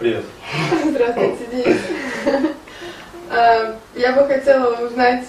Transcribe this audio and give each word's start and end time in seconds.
Привет. 0.00 0.24
Здравствуйте, 0.84 1.46
Денис. 1.52 1.76
А, 3.30 3.76
Я 3.94 4.12
бы 4.12 4.26
хотела 4.26 4.84
узнать 4.86 5.24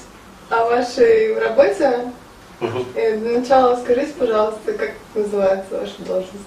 о 0.50 0.66
вашей 0.66 1.38
работе. 1.38 2.12
И 2.62 3.18
Для 3.18 3.40
начала 3.40 3.76
скажите, 3.76 4.14
пожалуйста, 4.18 4.74
как 4.74 4.92
называется 5.14 5.78
ваша 5.80 6.02
должность? 6.02 6.46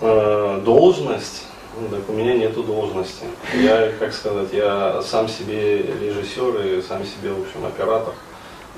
Э, 0.00 0.60
Должность? 0.64 1.44
Ну, 1.80 1.88
Так 1.88 2.08
у 2.08 2.12
меня 2.12 2.34
нету 2.34 2.62
должности. 2.64 3.24
Я, 3.54 3.92
как 4.00 4.12
сказать, 4.12 4.48
я 4.52 5.00
сам 5.02 5.28
себе 5.28 5.82
режиссер 5.82 6.60
и 6.66 6.82
сам 6.82 7.04
себе, 7.06 7.30
в 7.30 7.42
общем, 7.42 7.64
оператор 7.64 8.14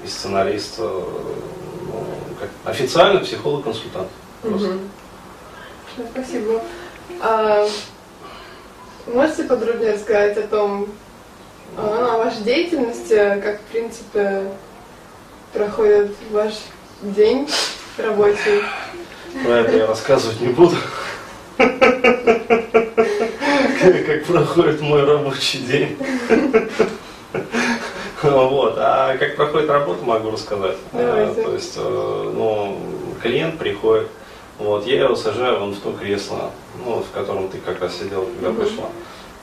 и 0.05 0.07
сценарист. 0.07 0.75
э, 0.79 0.83
ну, 0.83 2.05
как- 2.39 2.51
официально 2.71 3.21
психолог-консультант. 3.21 4.09
Хорошо, 4.43 4.75
Спасибо. 6.13 6.63
А, 7.21 7.67
Можете 9.07 9.45
подробнее 9.45 9.95
рассказать 9.95 10.37
о 10.39 10.43
том, 10.47 10.89
а, 11.77 12.15
о 12.15 12.19
вашей 12.19 12.43
деятельности, 12.43 13.41
как, 13.43 13.61
в 13.61 13.65
принципе, 13.73 14.45
проходит 15.53 16.13
ваш 16.31 16.55
день 17.03 17.49
рабочий? 17.97 18.63
Про 19.45 19.53
это 19.53 19.77
я 19.77 19.87
рассказывать 19.87 20.41
не 20.41 20.49
буду. 20.49 20.77
Как 24.07 24.25
проходит 24.27 24.81
мой 24.81 25.05
рабочий 25.05 25.61
день. 25.61 25.97
Вот. 28.23 28.75
А 28.77 29.17
как 29.17 29.37
проходит 29.37 29.71
работа, 29.71 30.05
могу 30.05 30.31
рассказать. 30.31 30.77
Давайте. 30.93 31.41
А, 31.41 31.45
То 31.45 31.55
есть, 31.55 31.75
э, 31.77 32.33
ну, 32.35 32.79
клиент 33.23 33.59
приходит, 33.59 34.09
вот, 34.61 34.87
я 34.87 35.05
его 35.05 35.17
сажаю 35.17 35.59
вон 35.61 35.73
в 35.75 35.81
то 35.81 35.93
кресло, 35.93 36.51
ну, 36.85 37.03
в 37.03 37.11
котором 37.13 37.49
ты 37.49 37.59
как 37.59 37.81
раз 37.81 37.97
сидел, 37.99 38.27
когда 38.27 38.51
Мгм. 38.51 38.61
пришла. 38.61 38.85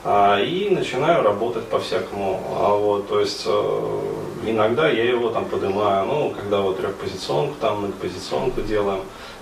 А, 0.04 0.40
и 0.40 0.70
начинаю 0.70 1.24
работать 1.24 1.64
по-всякому. 1.64 2.40
А, 2.56 2.74
вот, 2.74 3.08
то 3.08 3.18
есть 3.18 3.42
э, 3.46 4.00
иногда 4.46 4.88
я 4.88 5.04
его 5.04 5.30
там 5.30 5.44
поднимаю, 5.46 6.06
ну, 6.06 6.30
когда 6.38 6.60
вот 6.60 6.78
трехпозиционку, 6.78 7.56
там 7.60 7.80
многопозиционку 7.80 8.60
делаем. 8.62 9.00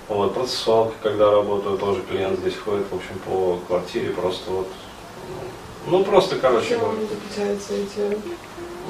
Вот, 0.08 0.34
процессуалка, 0.34 0.94
когда 1.02 1.30
работаю, 1.30 1.76
тоже 1.76 2.00
клиент 2.08 2.38
здесь 2.38 2.56
ходит, 2.56 2.86
в 2.90 2.94
общем, 2.94 3.18
по 3.26 3.58
квартире, 3.66 4.10
просто 4.12 4.50
вот, 4.50 4.68
ну, 5.88 5.98
ну, 5.98 6.04
просто, 6.04 6.36
короче 6.36 6.70
Чем 6.70 6.80
говоря. 6.80 6.98
заключаются 7.02 7.74
эти... 7.74 8.18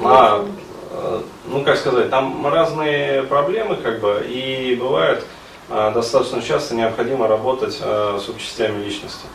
А, 0.03 0.45
э, 0.91 1.21
ну 1.47 1.63
как 1.63 1.75
сказать, 1.77 2.09
там 2.09 2.47
разные 2.47 3.23
проблемы, 3.23 3.75
как 3.75 3.99
бы, 3.99 4.25
и 4.27 4.75
бывает 4.75 5.25
достаточно 5.69 6.41
часто 6.41 6.75
необходимо 6.75 7.27
работать 7.27 7.77
э, 7.81 8.19
с 8.21 8.41
частями 8.41 8.83
личности. 8.83 9.25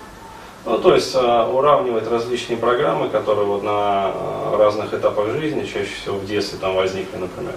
Ну, 0.64 0.78
то 0.78 0.94
есть 0.94 1.14
э, 1.14 1.19
уравнивать 1.19 2.08
различные 2.08 2.56
программы, 2.56 3.08
которые 3.08 3.47
вот 3.47 3.62
на 3.62 4.12
э, 4.14 4.56
разных 4.56 4.94
этапах 4.94 5.30
жизни, 5.30 5.64
чаще 5.64 5.92
всего 6.00 6.19
в 6.19 6.27
детстве 6.27 6.58
там 6.61 6.77
возникли, 6.77 7.16
например. 7.16 7.55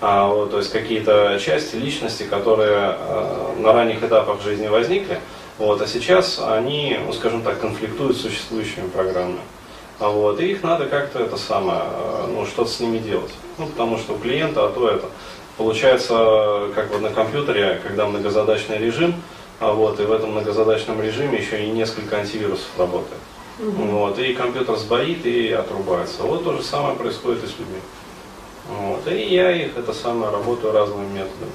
А, 0.00 0.28
то 0.46 0.58
есть 0.58 0.70
какие-то 0.70 1.38
части 1.40 1.76
личности, 1.76 2.24
которые 2.24 2.96
э, 2.98 3.54
на 3.58 3.72
ранних 3.72 4.02
этапах 4.02 4.42
жизни 4.42 4.66
возникли, 4.66 5.20
вот, 5.58 5.80
а 5.80 5.86
сейчас 5.86 6.38
они, 6.38 6.98
ну, 7.06 7.12
скажем 7.14 7.42
так, 7.42 7.60
конфликтуют 7.60 8.18
с 8.18 8.20
существующими 8.20 8.88
программами. 8.88 9.40
А 10.00 10.10
Вот, 10.10 10.40
и 10.40 10.50
их 10.50 10.62
надо 10.62 10.86
как-то 10.86 11.20
это 11.20 11.38
самое, 11.38 11.80
э, 11.84 12.26
ну, 12.28 12.44
что-то 12.44 12.70
с 12.70 12.80
ними 12.80 12.98
делать. 12.98 13.32
Ну, 13.56 13.68
потому 13.68 13.96
что 13.96 14.14
у 14.14 14.18
клиента, 14.18 14.66
а 14.66 14.68
то 14.68 14.88
это. 14.88 15.06
Получается, 15.56 16.68
как 16.74 16.90
вот 16.90 17.00
на 17.00 17.10
компьютере, 17.10 17.80
когда 17.82 18.06
многозадачный 18.06 18.78
режим, 18.78 19.14
а 19.60 19.72
вот, 19.72 20.00
и 20.00 20.04
в 20.04 20.12
этом 20.12 20.32
многозадачном 20.32 21.00
режиме 21.00 21.38
еще 21.38 21.64
и 21.64 21.70
несколько 21.70 22.16
антивирусов 22.16 22.68
работает. 22.76 23.20
Вот, 23.58 24.18
и 24.18 24.34
компьютер 24.34 24.76
сбоит 24.76 25.24
и 25.26 25.52
отрубается. 25.52 26.24
Вот 26.24 26.42
то 26.42 26.54
же 26.54 26.62
самое 26.62 26.96
происходит 26.96 27.44
и 27.44 27.46
с 27.46 27.58
людьми. 27.58 27.78
Вот, 28.68 29.06
и 29.06 29.34
я 29.34 29.52
их, 29.52 29.76
это 29.76 29.92
самое, 29.92 30.32
работаю 30.32 30.72
разными 30.72 31.06
методами. 31.06 31.52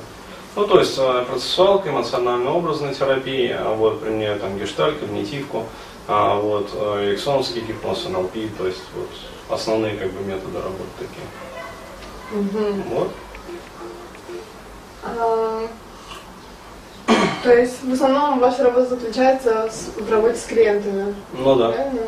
Ну, 0.55 0.65
то 0.65 0.79
есть 0.79 0.97
э, 0.97 1.25
процессуалка, 1.27 1.89
эмоционально-образная 1.89 2.93
терапия, 2.93 3.61
а 3.63 3.73
вот 3.73 4.01
при 4.01 4.09
мне 4.09 4.33
там 4.35 4.57
гештальт, 4.57 4.99
когнитивку, 4.99 5.65
а 6.07 6.35
вот 6.35 6.69
э, 6.73 7.09
эриксоновский 7.09 7.61
гипноз, 7.61 8.05
НЛП, 8.07 8.33
то 8.57 8.67
есть 8.67 8.81
вот 8.95 9.09
основные 9.49 9.95
как 9.97 10.11
бы 10.11 10.23
методы 10.23 10.57
работы 10.57 10.89
такие. 10.97 11.27
Мгм. 12.31 12.83
Вот. 12.89 13.11
А, 15.03 15.67
То 17.43 17.57
есть 17.57 17.83
в 17.83 17.93
основном 17.93 18.39
ваша 18.39 18.63
работа 18.63 18.87
заключается 18.89 19.69
в 19.97 20.11
работе 20.11 20.37
с 20.37 20.43
клиентами, 20.43 21.15
Ну 21.33 21.55
да. 21.55 21.69
правильно? 21.71 22.01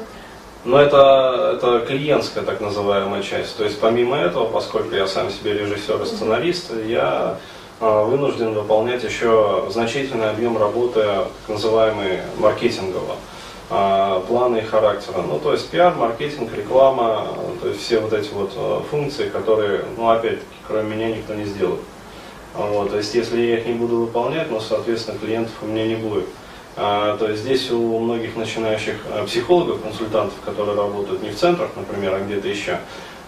Но 0.63 0.79
это, 0.79 1.53
это 1.55 1.85
клиентская 1.87 2.43
так 2.43 2.61
называемая 2.61 3.23
часть. 3.23 3.57
То 3.57 3.63
есть 3.63 3.79
помимо 3.79 4.17
этого, 4.17 4.45
поскольку 4.45 4.93
я 4.93 5.07
сам 5.07 5.31
себе 5.31 5.53
режиссер 5.53 6.01
и 6.03 6.05
сценарист, 6.05 6.71
я 6.85 7.37
а, 7.79 8.03
вынужден 8.03 8.53
выполнять 8.53 9.03
еще 9.03 9.65
значительный 9.71 10.29
объем 10.29 10.57
работы, 10.57 10.99
так 10.99 11.29
называемый 11.55 12.19
маркетингового 12.37 13.15
а, 13.71 14.19
плана 14.27 14.57
и 14.57 14.61
характера. 14.61 15.23
Ну, 15.27 15.39
то 15.39 15.53
есть 15.53 15.67
пиар, 15.69 15.95
маркетинг, 15.95 16.51
реклама, 16.55 17.21
а, 17.29 17.57
то 17.59 17.69
есть 17.69 17.81
все 17.83 17.99
вот 17.99 18.13
эти 18.13 18.29
вот 18.33 18.51
функции, 18.91 19.29
которые, 19.29 19.85
ну, 19.97 20.09
опять-таки, 20.09 20.45
кроме 20.67 20.95
меня 20.95 21.15
никто 21.15 21.33
не 21.33 21.45
сделает. 21.45 21.79
Вот, 22.53 22.91
то 22.91 22.97
есть 22.97 23.15
если 23.15 23.39
я 23.41 23.59
их 23.59 23.65
не 23.65 23.73
буду 23.73 23.97
выполнять, 23.97 24.51
ну, 24.51 24.59
соответственно, 24.59 25.17
клиентов 25.17 25.53
у 25.61 25.65
меня 25.65 25.87
не 25.87 25.95
будет. 25.95 26.25
А, 26.75 27.17
то 27.17 27.29
есть 27.29 27.43
здесь 27.43 27.69
у 27.71 27.99
многих 27.99 28.35
начинающих 28.35 28.95
а, 29.09 29.25
психологов, 29.25 29.81
консультантов, 29.81 30.35
которые 30.43 30.75
работают 30.75 31.21
не 31.23 31.29
в 31.29 31.35
центрах, 31.35 31.69
например, 31.75 32.15
а 32.15 32.19
где-то 32.19 32.47
еще, 32.47 32.79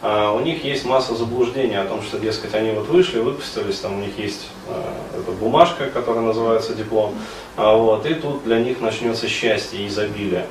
а, 0.02 0.34
у 0.34 0.42
них 0.42 0.66
есть 0.66 0.84
масса 0.86 1.16
заблуждений 1.16 1.76
о 1.76 1.86
том, 1.86 2.02
что, 2.02 2.20
дескать, 2.20 2.54
они 2.56 2.72
вот 2.72 2.90
вышли, 2.90 3.20
выпустились, 3.20 3.80
там 3.80 3.98
у 3.98 4.02
них 4.02 4.18
есть 4.18 4.50
а, 4.68 4.94
эта 5.18 5.32
бумажка, 5.32 5.90
которая 5.90 6.24
называется 6.24 6.74
диплом, 6.74 7.16
а, 7.56 7.76
вот, 7.78 8.06
и 8.06 8.14
тут 8.14 8.44
для 8.44 8.60
них 8.60 8.82
начнется 8.82 9.30
счастье 9.30 9.80
и 9.80 9.88
изобилие. 9.88 10.46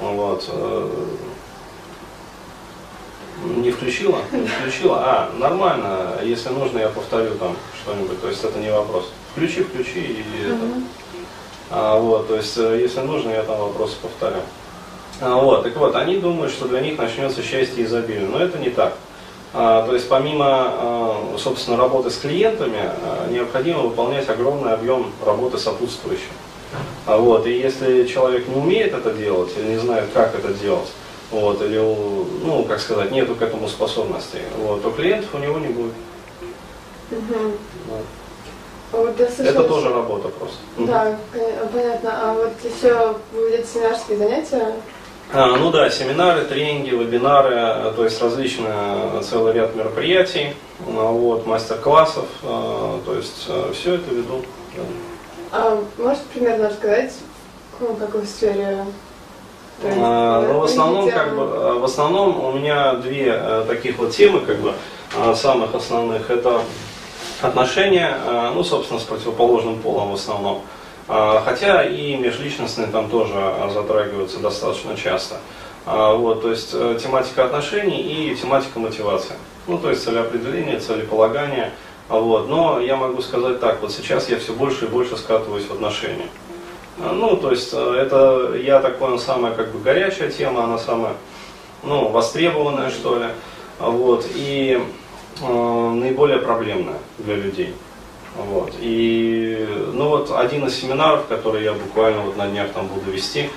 Вот. 0.00 0.50
Не 3.44 3.70
включила? 3.70 4.18
Не 4.32 4.46
включила? 4.46 4.98
А, 5.04 5.30
нормально. 5.38 6.18
Если 6.22 6.48
нужно, 6.48 6.78
я 6.78 6.88
повторю 6.88 7.34
там 7.34 7.56
что-нибудь. 7.82 8.20
То 8.20 8.28
есть 8.28 8.42
это 8.42 8.58
не 8.58 8.70
вопрос. 8.70 9.10
Включи, 9.32 9.62
включи 9.62 10.00
и 10.00 10.24
это. 10.46 10.64
А, 11.70 11.98
вот, 11.98 12.28
то 12.28 12.36
есть, 12.36 12.56
э, 12.56 12.78
если 12.80 13.00
нужно, 13.00 13.30
я 13.30 13.42
там 13.42 13.58
вопросы 13.58 13.96
повторю. 14.00 14.40
А, 15.20 15.36
вот, 15.36 15.62
так 15.62 15.76
вот, 15.76 15.94
они 15.96 16.16
думают, 16.16 16.52
что 16.52 16.68
для 16.68 16.80
них 16.80 16.98
начнется 16.98 17.42
счастье 17.42 17.82
и 17.82 17.86
изобилие, 17.86 18.28
но 18.28 18.38
это 18.38 18.58
не 18.58 18.70
так. 18.70 18.94
А, 19.52 19.86
то 19.86 19.94
есть, 19.94 20.08
помимо, 20.08 20.46
а, 20.48 21.36
собственно, 21.38 21.76
работы 21.76 22.10
с 22.10 22.16
клиентами, 22.16 22.80
а, 22.80 23.28
необходимо 23.30 23.80
выполнять 23.80 24.28
огромный 24.28 24.72
объем 24.72 25.12
работы 25.24 25.58
сопутствующей. 25.58 26.28
А, 27.06 27.18
вот, 27.18 27.46
и 27.46 27.52
если 27.52 28.04
человек 28.06 28.48
не 28.48 28.56
умеет 28.56 28.94
это 28.94 29.12
делать 29.12 29.52
или 29.56 29.72
не 29.72 29.78
знает, 29.78 30.10
как 30.12 30.34
это 30.34 30.52
делать, 30.54 30.88
вот, 31.34 31.60
или, 31.62 31.78
у- 31.78 32.24
ну, 32.44 32.64
как 32.64 32.80
сказать, 32.80 33.10
нету 33.10 33.34
к 33.34 33.42
этому 33.42 33.68
способностей, 33.68 34.42
вот, 34.58 34.82
то 34.82 34.90
клиентов 34.90 35.34
у 35.34 35.38
него 35.38 35.58
не 35.58 35.68
будет. 35.68 35.92
Мгм. 37.10 37.52
Вот. 37.88 38.04
А 38.92 38.96
вот 38.98 39.18
я 39.18 39.26
слышала, 39.26 39.46
Это 39.60 39.64
тоже 39.64 39.92
работа 39.92 40.28
просто. 40.28 40.56
Да, 40.78 41.18
кон- 41.32 41.68
понятно. 41.72 42.10
А 42.22 42.34
вот 42.34 42.52
еще 42.64 43.16
ведете 43.32 43.66
семинарские 43.66 44.18
занятия. 44.18 44.72
А, 45.32 45.46
ну 45.56 45.70
да, 45.72 45.90
семинары, 45.90 46.44
тренинги, 46.44 46.90
вебинары, 46.90 47.54
э, 47.56 47.92
то 47.96 48.04
есть 48.04 48.20
различные, 48.22 48.72
э, 48.72 49.22
целый 49.28 49.52
ряд 49.54 49.74
мероприятий, 49.74 50.54
а, 50.86 51.10
вот, 51.10 51.46
мастер-классов, 51.46 52.26
то 52.42 53.14
есть 53.16 53.48
все 53.74 53.94
это 53.94 54.14
веду. 54.14 54.44
да. 54.76 54.82
А 55.52 55.82
можете 55.98 56.24
примерно 56.32 56.68
рассказать, 56.68 57.12
в 57.80 57.96
какой 57.98 58.26
сфере? 58.26 58.84
А, 59.82 60.42
э, 60.42 60.52
Ну, 60.52 60.60
в 60.60 60.64
основном, 60.64 61.10
как 61.10 61.30
бы, 61.30 61.36
темы? 61.36 61.56
э, 61.56 61.72
в 61.80 61.84
основном 61.84 62.44
у 62.44 62.52
меня 62.52 62.94
две 62.94 63.26
э, 63.36 63.64
таких 63.66 63.98
вот 63.98 64.12
темы, 64.12 64.40
как 64.40 64.58
бы, 64.58 64.74
самых 65.34 65.74
основных, 65.76 66.28
это 66.28 66.60
отношения, 67.40 68.16
ну, 68.52 68.64
собственно, 68.64 68.98
с 68.98 69.04
противоположным 69.04 69.78
полом 69.78 70.10
в 70.10 70.14
основном. 70.14 70.62
А, 71.06 71.40
Хотя 71.44 71.84
и 71.84 72.16
межличностные 72.16 72.88
там 72.88 73.08
тоже 73.08 73.34
затрагиваются 73.72 74.40
достаточно 74.40 74.96
часто. 74.96 75.36
А, 75.86 76.14
Вот, 76.14 76.42
то 76.42 76.50
есть 76.50 76.72
тематика 76.72 77.44
отношений 77.44 78.00
и 78.00 78.34
тематика 78.34 78.80
мотивации. 78.80 79.36
Ну, 79.68 79.78
то 79.78 79.90
есть 79.90 80.02
целеопределение, 80.02 80.80
целеполагание. 80.80 81.70
А, 82.08 82.18
Вот. 82.18 82.48
Но 82.48 82.80
я 82.80 82.96
могу 82.96 83.22
сказать 83.22 83.60
так, 83.60 83.82
вот 83.82 83.92
сейчас 83.92 84.28
я 84.28 84.38
все 84.40 84.52
больше 84.52 84.86
и 84.86 84.88
больше 84.88 85.16
скатываюсь 85.16 85.66
в 85.66 85.72
отношения. 85.72 86.26
А, 87.00 87.12
Ну, 87.12 87.36
то 87.36 87.50
есть 87.50 87.70
э, 87.72 87.94
это, 88.00 88.54
я 88.56 88.80
так 88.80 88.98
понял, 88.98 89.18
самая 89.18 89.52
как 89.52 89.72
бы 89.72 89.78
горячая 89.80 90.30
тема, 90.30 90.64
она 90.64 90.78
самая, 90.78 91.14
ну, 91.82 92.08
востребованная, 92.08 92.90
что 92.90 93.18
ли. 93.18 93.26
Вот. 93.78 94.26
И 94.34 94.80
э, 95.40 95.90
наиболее 95.90 96.38
проблемная 96.38 96.98
для 97.18 97.36
людей. 97.36 97.74
Вот. 98.36 98.72
И, 98.80 99.66
ну 99.92 100.08
вот, 100.08 100.32
один 100.32 100.66
из 100.66 100.74
семинаров, 100.74 101.26
который 101.28 101.62
я 101.62 101.72
буквально 101.72 102.22
вот 102.22 102.36
на 102.36 102.48
днях 102.48 102.72
там 102.72 102.88
буду 102.88 103.10
вести, 103.12 103.48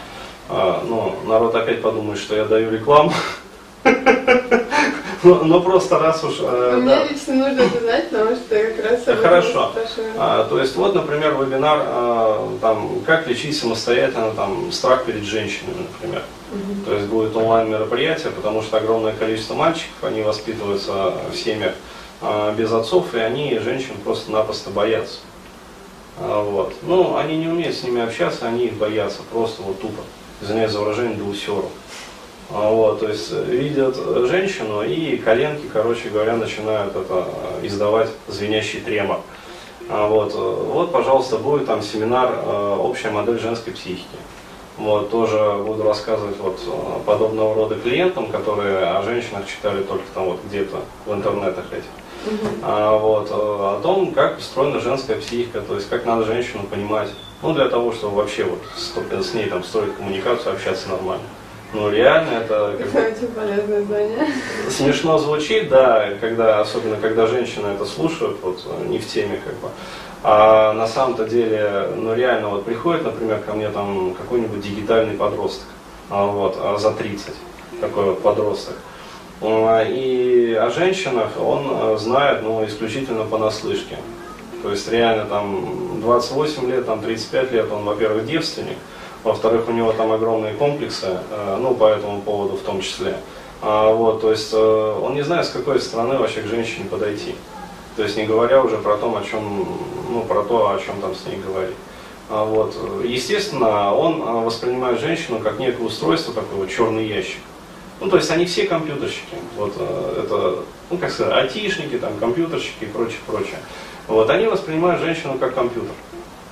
а, 0.49 0.83
ну, 0.87 1.15
народ 1.25 1.55
опять 1.55 1.81
подумает, 1.81 2.19
что 2.19 2.35
я 2.35 2.45
даю 2.45 2.71
рекламу. 2.71 3.11
Но, 5.23 5.35
но 5.43 5.61
просто 5.61 5.99
раз 5.99 6.23
уж... 6.23 6.37
Э, 6.41 6.77
Мне 6.77 6.95
да. 6.95 7.03
лично 7.07 7.33
нужно 7.33 7.61
это 7.61 7.79
знать, 7.79 8.09
потому 8.09 8.35
что 8.35 8.55
я 8.55 8.71
как 8.71 8.85
раз... 8.85 9.19
Хорошо. 9.19 9.71
А, 10.17 10.47
то 10.49 10.59
есть 10.59 10.75
вот, 10.75 10.95
например, 10.95 11.35
вебинар, 11.35 11.79
а, 11.81 12.57
там, 12.61 13.01
как 13.05 13.27
лечить 13.27 13.57
самостоятельно 13.57 14.31
там, 14.31 14.71
страх 14.71 15.05
перед 15.05 15.23
женщинами, 15.23 15.87
например. 15.91 16.23
Угу. 16.51 16.85
То 16.85 16.93
есть 16.93 17.07
будет 17.07 17.35
онлайн 17.35 17.69
мероприятие, 17.69 18.31
потому 18.31 18.61
что 18.61 18.77
огромное 18.77 19.13
количество 19.13 19.53
мальчиков, 19.53 20.03
они 20.03 20.21
воспитываются 20.21 21.13
в 21.31 21.35
семьях 21.35 21.73
а, 22.21 22.53
без 22.53 22.71
отцов, 22.71 23.13
и 23.13 23.19
они 23.19 23.57
женщин 23.59 23.95
просто-напросто 24.03 24.69
боятся. 24.69 25.19
А, 26.19 26.43
вот. 26.43 26.73
Ну, 26.83 27.17
они 27.17 27.37
не 27.37 27.47
умеют 27.47 27.75
с 27.75 27.83
ними 27.83 28.01
общаться, 28.01 28.47
они 28.47 28.65
их 28.65 28.73
боятся, 28.73 29.19
просто 29.31 29.61
вот 29.61 29.81
тупо. 29.81 30.03
Извиняюсь 30.41 30.71
за 30.71 30.79
выражение, 30.79 31.15
до 31.15 31.23
усеру. 31.23 31.65
А, 31.65 31.86
вот, 32.49 33.01
то 33.01 33.09
есть 33.09 33.31
видят 33.31 33.95
женщину 34.29 34.81
и 34.81 35.17
коленки, 35.17 35.65
короче 35.71 36.09
говоря, 36.09 36.35
начинают 36.37 36.95
это 36.95 37.25
издавать 37.61 38.09
звенящий 38.27 38.79
тремор. 38.79 39.19
А, 39.89 40.07
вот, 40.07 40.33
вот, 40.33 40.91
пожалуйста, 40.91 41.37
будет 41.37 41.65
там 41.65 41.81
семинар 41.81 42.33
«Общая 42.79 43.09
модель 43.09 43.39
женской 43.39 43.73
психики». 43.73 44.17
Вот, 44.77 45.09
тоже 45.09 45.63
буду 45.65 45.83
рассказывать 45.83 46.37
вот 46.37 46.59
подобного 47.05 47.55
рода 47.55 47.75
клиентам, 47.75 48.27
которые 48.27 48.77
о 48.85 49.01
женщинах 49.01 49.47
читали 49.47 49.81
только 49.81 50.05
там 50.13 50.25
вот 50.25 50.39
где-то 50.45 50.77
в 51.05 51.13
интернетах 51.13 51.65
этих. 51.71 51.89
А, 52.63 52.97
вот, 52.97 53.29
о 53.31 53.79
том, 53.81 54.11
как 54.11 54.37
устроена 54.37 54.79
женская 54.79 55.15
психика, 55.15 55.61
то 55.61 55.75
есть 55.75 55.89
как 55.89 56.05
надо 56.05 56.25
женщину 56.25 56.63
понимать, 56.63 57.09
ну 57.41 57.53
для 57.53 57.69
того, 57.69 57.91
чтобы 57.91 58.17
вообще 58.17 58.43
вот 58.43 58.59
с, 58.75 58.93
с 59.23 59.33
ней 59.33 59.47
там 59.47 59.63
строить 59.63 59.95
коммуникацию, 59.95 60.53
общаться 60.53 60.89
нормально. 60.89 61.23
Ну, 61.73 61.89
реально 61.89 62.29
это... 62.37 62.75
Это 62.79 62.97
очень 62.99 63.27
полезное 63.27 63.81
знание. 63.83 64.27
Смешно 64.69 65.17
звучит, 65.17 65.67
да, 65.69 66.09
когда, 66.21 66.61
особенно 66.61 66.95
когда 66.97 67.27
женщины 67.27 67.67
это 67.67 67.85
слушают, 67.85 68.37
вот 68.41 68.63
не 68.87 68.99
в 68.99 69.07
теме 69.07 69.41
как 69.43 69.55
бы. 69.55 69.69
А 70.23 70.73
на 70.73 70.87
самом-то 70.87 71.25
деле, 71.25 71.89
ну 71.95 72.13
реально, 72.15 72.49
вот 72.49 72.65
приходит, 72.65 73.03
например, 73.03 73.39
ко 73.39 73.53
мне 73.53 73.69
там 73.69 74.13
какой-нибудь 74.13 74.61
дигитальный 74.61 75.15
подросток, 75.15 75.67
а, 76.09 76.25
вот, 76.25 76.57
а 76.59 76.77
за 76.77 76.91
30, 76.91 77.33
такой 77.81 78.05
вот 78.05 78.21
подросток. 78.21 78.75
А, 79.41 79.83
и 79.83 80.53
о 80.53 80.69
женщинах 80.69 81.39
он 81.39 81.67
э, 81.69 81.97
знает, 81.99 82.41
ну, 82.41 82.65
исключительно 82.65 83.25
понаслышке. 83.25 83.97
То 84.63 84.71
есть 84.71 84.89
реально 84.89 85.25
там 85.25 86.01
28 86.01 86.71
лет, 86.71 86.85
там 86.85 87.01
35 87.01 87.51
лет, 87.51 87.71
он, 87.71 87.83
во-первых, 87.83 88.25
девственник, 88.25 88.77
во-вторых, 89.27 89.67
у 89.67 89.71
него 89.71 89.91
там 89.93 90.11
огромные 90.11 90.53
комплексы, 90.53 91.19
э, 91.29 91.57
ну, 91.59 91.75
по 91.75 91.89
этому 91.89 92.21
поводу 92.21 92.55
в 92.55 92.61
том 92.61 92.81
числе. 92.81 93.17
А, 93.61 93.93
вот, 93.93 94.21
то 94.21 94.31
есть 94.31 94.53
э, 94.53 94.99
он 95.01 95.15
не 95.15 95.23
знает, 95.23 95.45
с 95.45 95.49
какой 95.49 95.79
стороны 95.81 96.17
вообще 96.17 96.41
к 96.41 96.47
женщине 96.47 96.85
подойти. 96.89 97.35
То 97.95 98.03
есть 98.03 98.15
не 98.15 98.25
говоря 98.25 98.63
уже 98.63 98.77
про 98.77 98.97
то, 98.97 99.15
о 99.15 99.23
чем, 99.23 99.67
ну, 100.09 100.21
про 100.21 100.43
то, 100.43 100.71
о 100.71 100.79
чем 100.79 101.01
там 101.01 101.15
с 101.15 101.25
ней 101.25 101.37
говорить. 101.37 101.75
А, 102.29 102.45
вот. 102.45 102.75
Естественно, 103.03 103.93
он 103.93 104.21
э, 104.21 104.45
воспринимает 104.45 104.99
женщину 104.99 105.39
как 105.39 105.59
некое 105.59 105.83
устройство, 105.83 106.33
такой 106.33 106.59
вот 106.59 106.69
черный 106.69 107.05
ящик. 107.05 107.39
Ну, 107.99 108.09
то 108.09 108.17
есть 108.17 108.29
они 108.29 108.45
все 108.45 108.65
компьютерщики. 108.65 109.35
Вот 109.57 109.73
это, 109.75 110.59
ну, 110.89 110.97
как 110.97 111.11
сказать, 111.11 111.33
айтишники, 111.33 111.97
там, 111.97 112.15
компьютерщики 112.19 112.83
и 112.83 112.85
прочее, 112.85 113.19
прочее. 113.25 113.57
Вот, 114.07 114.29
они 114.29 114.45
воспринимают 114.45 115.01
женщину 115.01 115.37
как 115.39 115.55
компьютер. 115.55 115.91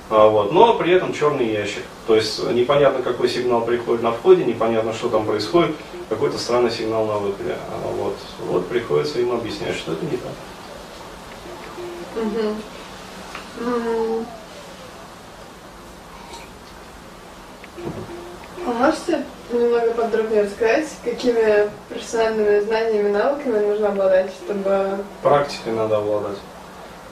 А, 0.08 0.28
вот, 0.28 0.52
но 0.52 0.74
при 0.74 0.92
этом 0.92 1.12
черный 1.12 1.46
ящик. 1.46 1.82
То 2.06 2.14
есть 2.14 2.42
непонятно, 2.52 3.02
какой 3.02 3.28
сигнал 3.28 3.62
приходит 3.62 4.02
на 4.02 4.12
входе, 4.12 4.44
непонятно, 4.44 4.92
что 4.92 5.08
там 5.08 5.26
происходит, 5.26 5.74
какой-то 6.08 6.38
странный 6.38 6.70
сигнал 6.70 7.06
на 7.06 7.18
выходе. 7.18 7.56
А, 7.68 7.92
вот, 7.92 8.16
вот 8.46 8.68
приходится 8.68 9.18
им 9.18 9.32
объяснять, 9.32 9.76
что 9.76 9.92
это 9.92 10.04
не 10.04 10.16
так. 10.16 10.32
А 18.64 18.70
можете 18.70 19.24
немного 19.52 19.92
подробнее 19.92 20.42
рассказать, 20.42 20.88
какими 21.04 21.68
профессиональными 21.88 22.60
знаниями 22.60 23.08
и 23.08 23.12
навыками 23.12 23.58
нужно 23.58 23.88
обладать, 23.88 24.30
чтобы... 24.32 25.04
Практикой 25.22 25.72
надо 25.72 25.98
обладать. 25.98 26.38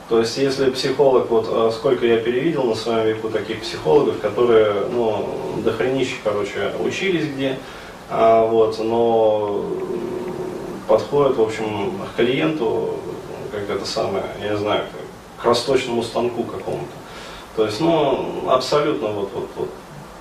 То 0.09 0.21
есть, 0.21 0.37
если 0.37 0.71
психолог, 0.71 1.31
вот 1.31 1.49
э, 1.49 1.71
сколько 1.73 2.05
я 2.05 2.19
перевидел 2.19 2.65
на 2.65 2.75
своем 2.75 3.07
веку 3.07 3.31
таких 3.31 3.63
психологов, 3.63 4.21
которые, 4.21 4.87
ну, 4.91 5.27
дохренище, 5.65 6.17
короче, 6.23 6.73
учились 6.79 7.27
где, 7.33 7.59
а, 8.11 8.45
вот, 8.45 8.79
но 8.81 9.65
подходят, 10.87 11.39
в 11.39 11.43
общем, 11.43 11.93
к 12.13 12.17
клиенту, 12.17 12.97
как 13.51 13.71
это 13.71 13.87
самое, 13.87 14.25
я 14.43 14.51
не 14.51 14.59
знаю, 14.59 14.85
к 15.41 15.45
расточному 15.45 16.03
станку 16.03 16.43
какому-то. 16.43 16.93
То 17.57 17.65
есть, 17.65 17.81
ну, 17.81 18.45
абсолютно 18.51 19.09
вот, 19.09 19.31
вот, 19.33 19.49
вот 19.57 19.71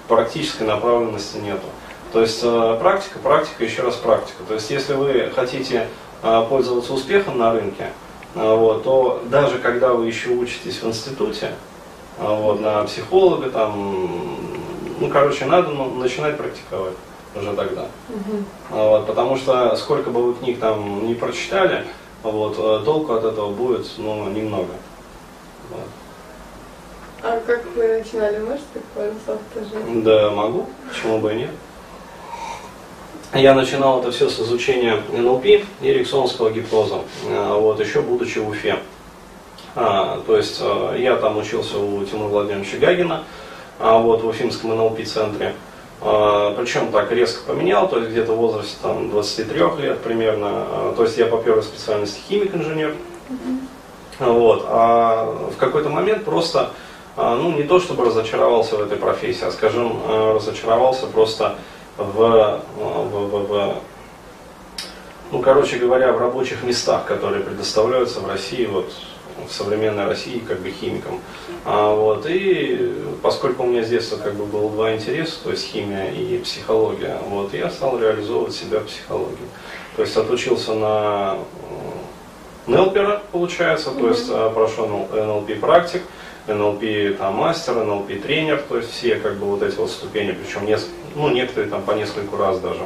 практической 0.07 0.63
направленности 0.63 1.38
нету. 1.38 1.65
То 2.13 2.21
есть 2.21 2.39
э, 2.41 2.77
практика, 2.79 3.19
практика, 3.19 3.65
еще 3.65 3.81
раз 3.81 3.95
практика. 3.95 4.44
То 4.47 4.53
есть, 4.53 4.69
если 4.71 4.94
вы 4.94 5.29
хотите 5.36 5.88
пользоваться 6.21 6.94
успехом 6.94 7.38
на 7.38 7.51
рынке, 7.51 7.88
а, 7.88 7.91
вот, 8.35 8.83
то 8.83 9.24
даже 9.30 9.59
когда 9.59 9.94
вы 9.94 10.07
еще 10.07 10.30
учитесь 10.30 10.81
в 10.81 10.88
институте, 10.88 11.51
а, 12.19 12.33
вот, 12.35 12.62
на 12.62 12.83
психолога, 12.83 13.50
там, 13.50 14.38
ну, 15.00 15.09
короче, 15.09 15.45
надо 15.45 15.69
начинать 15.69 16.38
практиковать 16.38 16.94
уже 17.35 17.53
тогда. 17.53 17.88
Угу. 18.09 18.77
Вот, 18.77 19.07
потому 19.07 19.38
что 19.38 19.75
сколько 19.75 20.09
бы 20.09 20.24
вы 20.24 20.33
книг 20.35 20.59
там 20.59 21.07
не 21.07 21.15
прочитали, 21.15 21.85
вот, 22.21 22.56
э, 22.57 22.85
толку 22.85 23.13
от 23.13 23.24
этого 23.24 23.51
будет 23.51 23.85
ну, 23.97 24.30
немного. 24.30 24.74
Вот. 25.69 25.88
А 27.24 27.39
как 27.45 27.65
вы 27.75 28.00
начинали, 28.00 28.39
можете 28.39 28.81
пару 28.94 29.13
слов 29.25 29.39
тоже? 29.53 30.01
Да, 30.03 30.29
могу, 30.31 30.68
почему 30.88 31.19
бы 31.19 31.33
и 31.33 31.38
нет. 31.38 31.51
Я 33.33 33.56
начинал 33.56 34.00
это 34.00 34.12
все 34.12 34.30
с 34.30 34.39
изучения 34.39 35.01
НЛП 35.12 35.45
и 35.45 35.65
эриксонского 35.81 36.51
гипноза, 36.51 37.00
а, 37.27 37.57
вот, 37.57 37.80
еще 37.80 38.01
будучи 38.01 38.38
в 38.38 38.47
Уфе. 38.47 38.77
А, 39.75 40.21
то 40.27 40.38
есть 40.38 40.59
а, 40.62 40.95
я 40.95 41.15
там 41.15 41.38
учился 41.38 41.80
у 41.80 42.06
Тимура 42.06 42.27
Владимировича 42.27 42.77
Гагина, 42.77 43.24
а, 43.80 43.97
вот, 43.97 44.21
в 44.21 44.27
Уфимском 44.27 44.77
НЛП-центре. 44.77 45.56
А, 46.01 46.53
причем 46.56 46.91
так 46.91 47.12
резко 47.12 47.41
поменял, 47.48 47.89
то 47.89 47.98
есть 47.98 48.12
где-то 48.12 48.34
в 48.34 48.38
возрасте 48.38 48.75
там, 48.84 49.10
23 49.10 49.60
лет 49.81 50.00
примерно. 50.01 50.50
А, 50.50 50.93
то 50.96 51.03
есть 51.03 51.17
я 51.17 51.25
по 51.25 51.38
первой 51.38 51.63
специальности 51.63 52.22
химик-инженер. 52.29 52.93
Mm-hmm. 53.29 54.31
Вот. 54.31 54.63
А 54.67 55.50
в 55.51 55.57
какой-то 55.57 55.89
момент 55.89 56.24
просто, 56.24 56.69
а, 57.17 57.36
ну 57.36 57.51
не 57.51 57.63
то 57.63 57.79
чтобы 57.79 58.05
разочаровался 58.05 58.75
в 58.75 58.81
этой 58.81 58.98
профессии, 58.98 59.43
а 59.43 59.51
скажем, 59.51 60.00
а, 60.05 60.36
разочаровался 60.36 61.07
просто 61.07 61.55
в, 61.97 62.62
в, 62.77 63.09
в, 63.09 63.47
в 63.47 63.75
ну, 65.31 65.41
короче 65.41 65.77
говоря, 65.77 66.13
в 66.13 66.19
рабочих 66.19 66.63
местах, 66.63 67.05
которые 67.05 67.43
предоставляются 67.43 68.19
в 68.19 68.27
России, 68.27 68.65
вот, 68.65 68.93
в 69.47 69.51
современной 69.51 70.05
России, 70.05 70.39
как 70.39 70.59
бы 70.59 70.69
химикам. 70.69 71.19
А, 71.65 71.93
вот, 71.93 72.25
и 72.27 72.93
поскольку 73.21 73.63
у 73.63 73.67
меня 73.67 73.83
с 73.83 73.89
детства 73.89 74.17
как 74.17 74.35
бы 74.35 74.45
было 74.45 74.69
два 74.69 74.93
интереса, 74.93 75.43
то 75.43 75.51
есть 75.51 75.65
химия 75.71 76.12
и 76.12 76.38
психология, 76.38 77.17
вот, 77.27 77.53
я 77.53 77.69
стал 77.69 78.00
реализовывать 78.00 78.53
себя 78.53 78.79
в 78.79 78.85
психологии. 78.85 79.47
То 79.95 80.03
есть 80.03 80.15
отучился 80.15 80.73
на 80.73 81.38
Нелпера, 82.67 83.21
получается, 83.31 83.91
то 83.91 84.09
есть 84.09 84.27
а, 84.29 84.50
прошел 84.51 84.88
НЛП 84.88 85.59
практик, 85.59 86.03
НЛП 86.47 87.17
там, 87.17 87.35
мастер, 87.35 87.75
НЛП 87.75 88.21
тренер, 88.21 88.63
то 88.69 88.77
есть 88.77 88.91
все 88.91 89.15
как 89.15 89.38
бы 89.38 89.47
вот 89.47 89.63
эти 89.63 89.75
вот 89.77 89.89
ступени, 89.89 90.31
причем 90.31 90.65
несколько 90.65 91.02
ну, 91.15 91.29
некоторые 91.29 91.70
там 91.70 91.82
по 91.84 91.91
нескольку 91.91 92.38
раз 92.38 92.60
даже. 92.60 92.82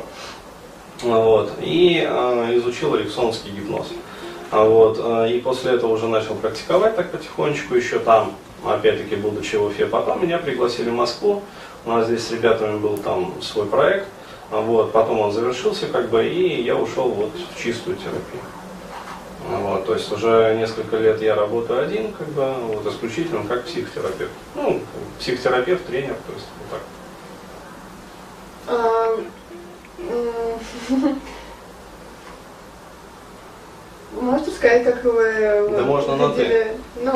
Вот. 1.01 1.51
И 1.62 2.05
э, 2.07 2.57
изучил 2.57 2.96
эриксоновский 2.96 3.51
гипноз. 3.51 3.88
А 4.50 4.63
вот, 4.63 5.00
э, 5.00 5.34
и 5.34 5.39
после 5.39 5.74
этого 5.74 5.93
уже 5.93 6.07
начал 6.07 6.36
практиковать 6.36 6.96
так 6.96 7.12
потихонечку, 7.12 7.75
еще 7.75 8.00
там, 8.00 8.34
опять-таки, 8.65 9.15
будучи 9.15 9.55
в 9.57 9.65
Уфе. 9.65 9.86
Потом 9.86 10.24
меня 10.24 10.38
пригласили 10.38 10.89
в 10.89 10.93
Москву, 10.93 11.43
у 11.86 11.89
нас 11.89 12.07
здесь 12.07 12.25
с 12.25 12.31
ребятами 12.31 12.77
был 12.79 12.98
там 12.98 13.34
свой 13.41 13.65
проект, 13.65 14.07
а 14.50 14.62
вот, 14.62 14.91
потом 14.93 15.19
он 15.19 15.31
завершился, 15.31 15.88
как 15.88 16.10
бы, 16.10 16.25
и 16.25 16.62
я 16.62 16.75
ушел 16.75 17.10
вот 17.10 17.31
в 17.34 17.62
чистую 17.62 17.98
терапию. 17.98 18.41
Вот, 19.50 19.86
то 19.86 19.93
есть 19.93 20.12
уже 20.12 20.55
несколько 20.57 20.98
лет 20.98 21.22
я 21.22 21.36
работаю 21.36 21.81
один, 21.81 22.12
как 22.12 22.27
бы, 22.29 22.53
вот 22.67 22.86
исключительно 22.86 23.43
как 23.48 23.65
психотерапевт. 23.65 24.31
Ну, 24.55 24.81
психотерапевт, 25.19 25.86
тренер, 25.86 26.15
то 26.25 26.34
есть 26.34 26.48
вот 26.60 26.69
так. 26.72 26.81
Можете 34.21 34.51
сказать, 34.51 34.83
как 34.83 35.03
вы... 35.03 35.69
Да 35.71 35.81
можно 35.83 36.15
на 36.17 36.29
ты. 36.33 36.74
Ну... 37.01 37.13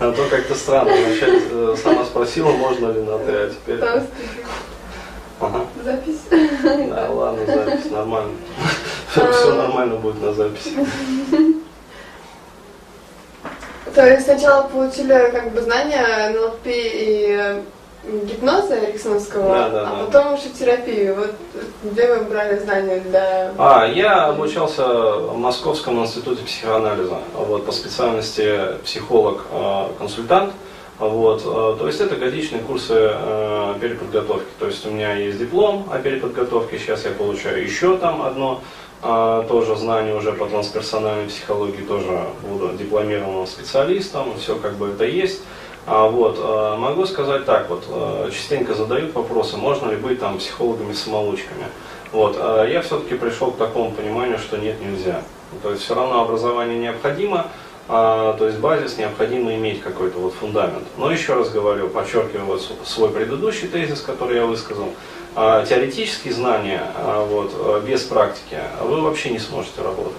А 0.00 0.12
то 0.12 0.28
как-то 0.30 0.54
странно. 0.54 0.92
Начать 0.92 1.42
э, 1.50 1.74
сама 1.82 2.04
спросила, 2.04 2.52
можно 2.52 2.92
ли 2.92 3.02
на 3.02 3.18
ты, 3.18 3.32
а 3.32 3.50
теперь... 3.50 3.80
Ага. 5.40 5.66
запись. 5.82 6.20
Да, 6.30 7.10
ладно, 7.10 7.44
запись, 7.46 7.90
нормально. 7.90 8.36
Все 9.10 9.54
нормально 9.54 9.96
будет 9.96 10.22
на 10.22 10.32
записи. 10.32 10.70
То 13.94 14.06
есть 14.06 14.26
сначала 14.26 14.68
получили 14.68 15.30
как 15.32 15.52
бы 15.52 15.60
знания 15.60 16.30
НЛП 16.30 16.66
и 16.66 17.36
э, 17.36 17.62
гипноза 18.24 18.78
Эриксонского, 18.84 19.48
Да, 19.48 19.68
да, 19.68 19.80
а 19.80 19.84
да. 19.84 20.04
потом 20.04 20.34
уже 20.34 20.48
терапию. 20.50 21.14
Вот 21.14 21.34
где 21.84 22.14
вы 22.14 22.24
брали 22.24 22.58
знания 22.58 23.00
для... 23.00 23.52
А, 23.58 23.86
я 23.86 24.26
обучался 24.26 24.84
в 24.86 25.36
Московском 25.36 26.02
институте 26.02 26.42
психоанализа, 26.44 27.18
вот, 27.34 27.66
по 27.66 27.72
специальности 27.72 28.76
психолог-консультант. 28.84 30.52
Вот, 30.98 31.42
э, 31.42 31.76
то 31.78 31.86
есть 31.86 32.00
это 32.00 32.16
годичные 32.16 32.60
курсы 32.60 32.94
э, 32.94 33.74
переподготовки. 33.80 34.48
То 34.58 34.66
есть 34.66 34.84
у 34.84 34.90
меня 34.90 35.14
есть 35.14 35.38
диплом 35.38 35.88
о 35.92 35.98
переподготовке, 35.98 36.76
сейчас 36.78 37.04
я 37.04 37.12
получаю 37.12 37.62
еще 37.62 37.96
там 37.96 38.22
одно 38.22 38.62
а, 39.00 39.44
тоже 39.44 39.76
знание 39.76 40.14
уже 40.16 40.32
по 40.32 40.46
трансперсональной 40.46 41.28
психологии, 41.28 41.82
тоже 41.82 42.24
буду 42.42 42.76
дипломированным 42.76 43.46
специалистом, 43.46 44.36
все 44.38 44.56
как 44.56 44.74
бы 44.74 44.88
это 44.88 45.04
есть. 45.04 45.42
А, 45.90 46.06
вот, 46.06 46.38
э, 46.38 46.76
могу 46.76 47.06
сказать 47.06 47.46
так, 47.46 47.70
вот, 47.70 47.82
э, 47.88 48.30
частенько 48.30 48.74
задают 48.74 49.14
вопросы, 49.14 49.56
можно 49.56 49.90
ли 49.90 49.96
быть 49.96 50.20
там 50.20 50.36
психологами-самоучками. 50.36 51.64
Вот, 52.12 52.36
а 52.38 52.66
я 52.66 52.82
все-таки 52.82 53.14
пришел 53.14 53.52
к 53.52 53.56
такому 53.56 53.92
пониманию, 53.92 54.38
что 54.38 54.58
нет, 54.58 54.76
нельзя. 54.82 55.22
То 55.62 55.70
есть 55.70 55.82
все 55.82 55.94
равно 55.94 56.20
образование 56.20 56.78
необходимо, 56.78 57.46
а, 57.88 58.34
то 58.34 58.46
есть 58.46 58.58
базис 58.58 58.98
необходимо 58.98 59.54
иметь 59.54 59.80
какой-то 59.80 60.18
вот 60.18 60.34
фундамент. 60.34 60.86
Но 60.98 61.10
еще 61.10 61.32
раз 61.32 61.48
говорю, 61.48 61.88
подчеркиваю 61.88 62.60
свой 62.84 63.08
предыдущий 63.08 63.66
тезис, 63.66 64.02
который 64.02 64.36
я 64.36 64.44
высказал. 64.44 64.90
А, 65.34 65.64
теоретические 65.64 66.34
знания 66.34 66.82
а, 66.96 67.24
вот, 67.24 67.82
без 67.84 68.02
практики 68.02 68.58
вы 68.82 69.00
вообще 69.00 69.30
не 69.30 69.38
сможете 69.38 69.80
работать. 69.80 70.18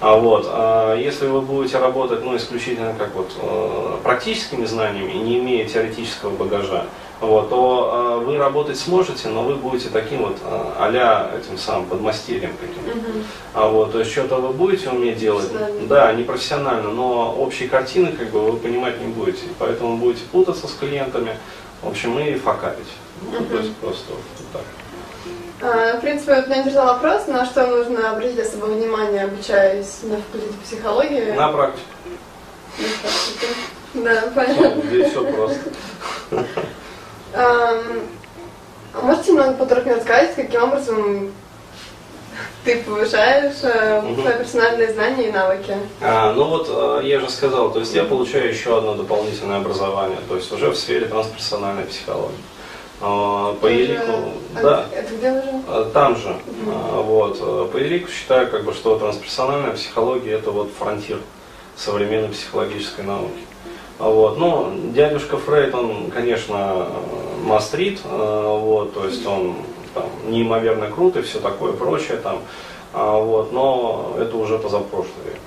А 0.00 0.16
вот, 0.16 0.46
а 0.48 0.96
если 0.96 1.26
вы 1.26 1.42
будете 1.42 1.78
работать 1.78 2.24
ну, 2.24 2.34
исключительно 2.34 2.94
как 2.94 3.14
вот, 3.14 3.30
э, 3.36 3.96
практическими 4.02 4.64
знаниями, 4.64 5.12
не 5.12 5.38
имея 5.38 5.66
теоретического 5.66 6.30
багажа, 6.30 6.86
вот, 7.20 7.50
то 7.50 8.20
э, 8.22 8.24
вы 8.24 8.38
работать 8.38 8.78
сможете, 8.78 9.28
но 9.28 9.42
вы 9.42 9.56
будете 9.56 9.90
таким 9.90 10.22
вот 10.22 10.38
э, 10.42 10.72
а-ля 10.78 11.30
этим 11.38 11.58
самым 11.58 11.84
подмастерьем 11.84 12.52
каким-то. 12.58 12.96
Мгм. 12.96 13.24
А 13.52 13.68
вот, 13.68 13.92
то 13.92 13.98
есть 13.98 14.10
что-то 14.10 14.36
вы 14.36 14.54
будете 14.54 14.88
уметь 14.88 15.18
делать, 15.18 15.50
да, 15.86 16.12
не 16.14 16.22
профессионально, 16.22 16.88
но 16.90 17.34
общей 17.38 17.68
картины 17.68 18.12
как 18.12 18.30
бы 18.30 18.40
вы 18.40 18.56
понимать 18.56 18.98
не 19.02 19.12
будете, 19.12 19.42
поэтому 19.58 19.98
будете 19.98 20.24
путаться 20.32 20.66
с 20.66 20.72
клиентами, 20.72 21.36
в 21.82 21.88
общем, 21.88 22.18
и 22.18 22.36
факапить. 22.36 22.88
Ну, 23.20 23.44
то 23.44 23.58
есть 23.58 23.76
просто. 23.76 24.14
А, 24.14 24.39
В 25.60 25.98
принципе, 26.00 26.36
вот 26.36 26.46
меня 26.46 26.60
интересовал 26.60 26.94
вопрос, 26.94 27.26
на 27.26 27.44
что 27.44 27.66
нужно 27.66 28.10
обратить 28.10 28.38
особое 28.38 28.70
внимание, 28.76 29.24
обучаясь 29.24 29.98
на 30.04 30.16
факультете 30.16 30.54
психологии. 30.64 31.32
На 31.32 31.52
практике. 31.52 31.82
Да, 33.92 34.22
понятно. 34.34 34.82
Здесь 34.82 35.10
все 35.10 35.24
просто. 35.24 35.60
А 37.34 37.82
Можете 39.02 39.32
немного 39.32 39.52
подробнее 39.52 39.96
рассказать, 39.96 40.34
каким 40.34 40.64
образом 40.64 41.32
ты 42.64 42.82
повышаешь 42.82 43.54
Мгм. 44.02 44.22
свои 44.22 44.34
персональные 44.38 44.92
знания 44.92 45.28
и 45.28 45.32
навыки? 45.32 45.76
А, 46.00 46.32
ну 46.32 46.44
вот 46.44 46.66
э, 46.68 47.06
я 47.06 47.20
же 47.20 47.30
сказал, 47.30 47.70
то 47.70 47.78
есть 47.80 47.94
я 47.94 48.04
получаю 48.04 48.48
еще 48.48 48.76
одно 48.78 48.94
дополнительное 48.94 49.58
образование, 49.58 50.18
то 50.28 50.34
есть 50.36 50.50
уже 50.52 50.70
в 50.70 50.76
сфере 50.76 51.06
трансперсональной 51.06 51.84
психологии. 51.84 52.36
А, 53.02 53.54
По 53.54 53.66
а 53.66 54.62
да, 54.62 54.86
Это 54.92 55.14
где 55.14 55.30
уже? 55.30 55.62
а, 55.68 55.90
там 55.92 56.16
же, 56.16 56.36
а, 56.66 57.00
вот, 57.00 57.72
по 57.72 57.76
Елику 57.78 58.10
считаю, 58.10 58.50
как 58.50 58.64
бы, 58.64 58.72
что 58.74 58.98
трансперсональная 58.98 59.72
психология 59.72 60.32
это 60.32 60.50
вот 60.50 60.70
фронтир 60.78 61.18
современной 61.76 62.28
психологической 62.28 63.04
науки. 63.04 63.40
Вот. 63.98 64.38
Ну, 64.38 64.72
дядюшка 64.92 65.36
Фрейд, 65.38 65.74
он, 65.74 66.10
конечно, 66.10 66.88
мастрит, 67.42 68.00
вот, 68.04 68.94
то 68.94 69.04
есть 69.06 69.26
он 69.26 69.56
там, 69.94 70.04
неимоверно 70.28 70.90
крут 70.90 71.16
и 71.16 71.22
все 71.22 71.38
такое 71.38 71.72
прочее, 71.72 72.18
там, 72.18 72.40
вот, 72.92 73.52
но 73.52 74.14
это 74.18 74.36
уже 74.36 74.58
позапрошлый 74.58 75.24
век. 75.24 75.38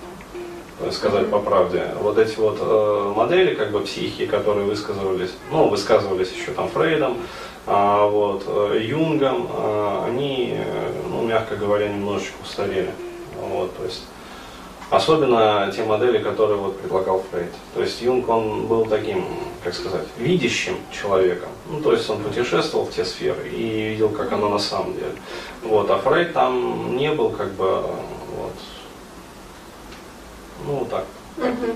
Сказать 0.92 1.30
по 1.30 1.40
правде, 1.40 1.88
вот 2.00 2.18
эти 2.18 2.38
вот 2.38 2.58
э, 2.60 3.13
модели, 3.16 3.56
как 3.56 3.72
бы 3.72 3.80
психики, 3.82 4.25
которые 4.25 4.66
высказывались, 4.66 5.32
ну, 5.52 5.68
высказывались 5.68 6.32
еще 6.32 6.52
там 6.52 6.68
Фрейдом, 6.70 7.18
а, 7.66 8.08
вот, 8.08 8.44
э, 8.48 8.80
Юнгом, 8.84 9.48
а, 9.52 10.06
они, 10.08 10.54
э, 10.58 10.92
ну, 11.10 11.22
мягко 11.24 11.56
говоря, 11.56 11.88
немножечко 11.88 12.36
устарели. 12.44 12.92
Вот, 13.40 13.75
то 13.78 13.84
есть 13.84 14.04
Особенно 14.94 15.72
те 15.75 15.84
модели, 15.84 16.20
которые 16.20 16.58
вот 16.58 16.80
предлагал 16.80 17.24
Фрейд. 17.32 17.50
То 17.74 17.82
есть 17.82 18.00
Юнг, 18.04 18.30
он 18.30 18.68
был 18.68 18.86
таким, 18.86 19.25
как 19.63 19.74
сказать, 19.74 20.06
видящим 20.20 20.75
человеком. 20.92 21.50
Ну, 21.68 21.82
то 21.82 21.94
есть 21.94 22.08
он 22.12 22.22
путешествовал 22.22 22.86
в 22.86 22.92
те 22.92 23.04
сферы 23.04 23.50
и 23.50 23.90
видел, 23.90 24.10
как 24.10 24.32
оно 24.34 24.50
на 24.50 24.60
самом 24.60 24.94
деле. 24.94 25.16
Вот, 25.63 25.90
а 25.90 25.98
Фрейд 25.98 26.34
там 26.34 26.96
не 26.96 27.12
был 27.12 27.32
как 27.32 27.54
бы, 27.54 27.84
ну, 30.65 30.74
вот 30.74 30.89
так. 30.89 31.05
Мгм. 31.38 31.75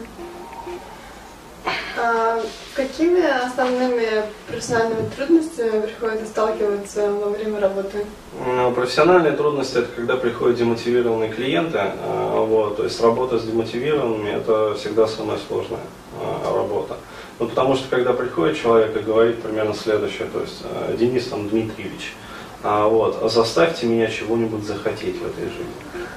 А 2.00 2.39
какими 2.75 3.25
основными 3.46 4.24
профессиональными 4.48 5.10
трудностями 5.10 5.82
приходится 5.82 6.27
сталкиваться 6.27 7.12
во 7.12 7.29
время 7.29 7.60
работы? 7.60 8.06
Ну, 8.46 8.72
Профессиональные 8.72 9.34
трудности 9.34 9.79
это 9.79 9.88
когда 9.96 10.15
приходят 10.15 10.58
демотивированные 10.58 11.32
клиенты, 11.34 11.79
а, 11.79 12.46
вот, 12.46 12.77
то 12.77 12.84
есть 12.84 13.01
работа 13.01 13.39
с 13.39 13.44
демотивированными 13.44 14.29
это 14.29 14.75
всегда 14.75 15.08
самая 15.08 15.39
сложная 15.48 15.82
а, 16.22 16.56
работа. 16.56 16.98
Ну, 17.39 17.48
потому 17.48 17.75
что 17.75 17.89
когда 17.89 18.13
приходит 18.13 18.58
человек 18.58 18.96
и 18.96 19.00
говорит 19.00 19.41
примерно 19.41 19.74
следующее, 19.74 20.27
то 20.32 20.41
есть 20.41 20.62
э, 20.63 20.96
Денис 20.98 21.27
там 21.27 21.50
Дмитриевич, 21.50 22.15
а, 22.63 22.88
вот, 22.88 23.32
заставьте 23.32 23.86
меня 23.86 24.08
чего-нибудь 24.08 24.63
захотеть 24.63 25.20
в 25.22 25.25
этой 25.25 25.46
жизни. 25.46 26.08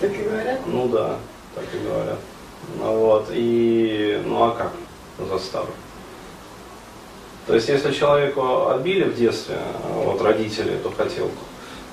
Так 0.00 0.10
и. 0.10 0.28
Ну 0.74 0.88
да, 0.88 1.16
так 1.54 1.64
и 1.72 1.86
говорят. 1.86 2.18
Ну, 2.78 2.98
вот, 2.98 3.28
и, 3.30 4.20
ну 4.26 4.42
а 4.42 4.50
как 4.50 4.72
заставлю? 5.30 5.72
То 7.46 7.54
есть, 7.54 7.68
если 7.68 7.92
человеку 7.92 8.68
отбили 8.68 9.04
в 9.04 9.14
детстве, 9.14 9.58
вот 9.92 10.20
родители 10.20 10.74
эту 10.74 10.90
хотелку, 10.90 11.44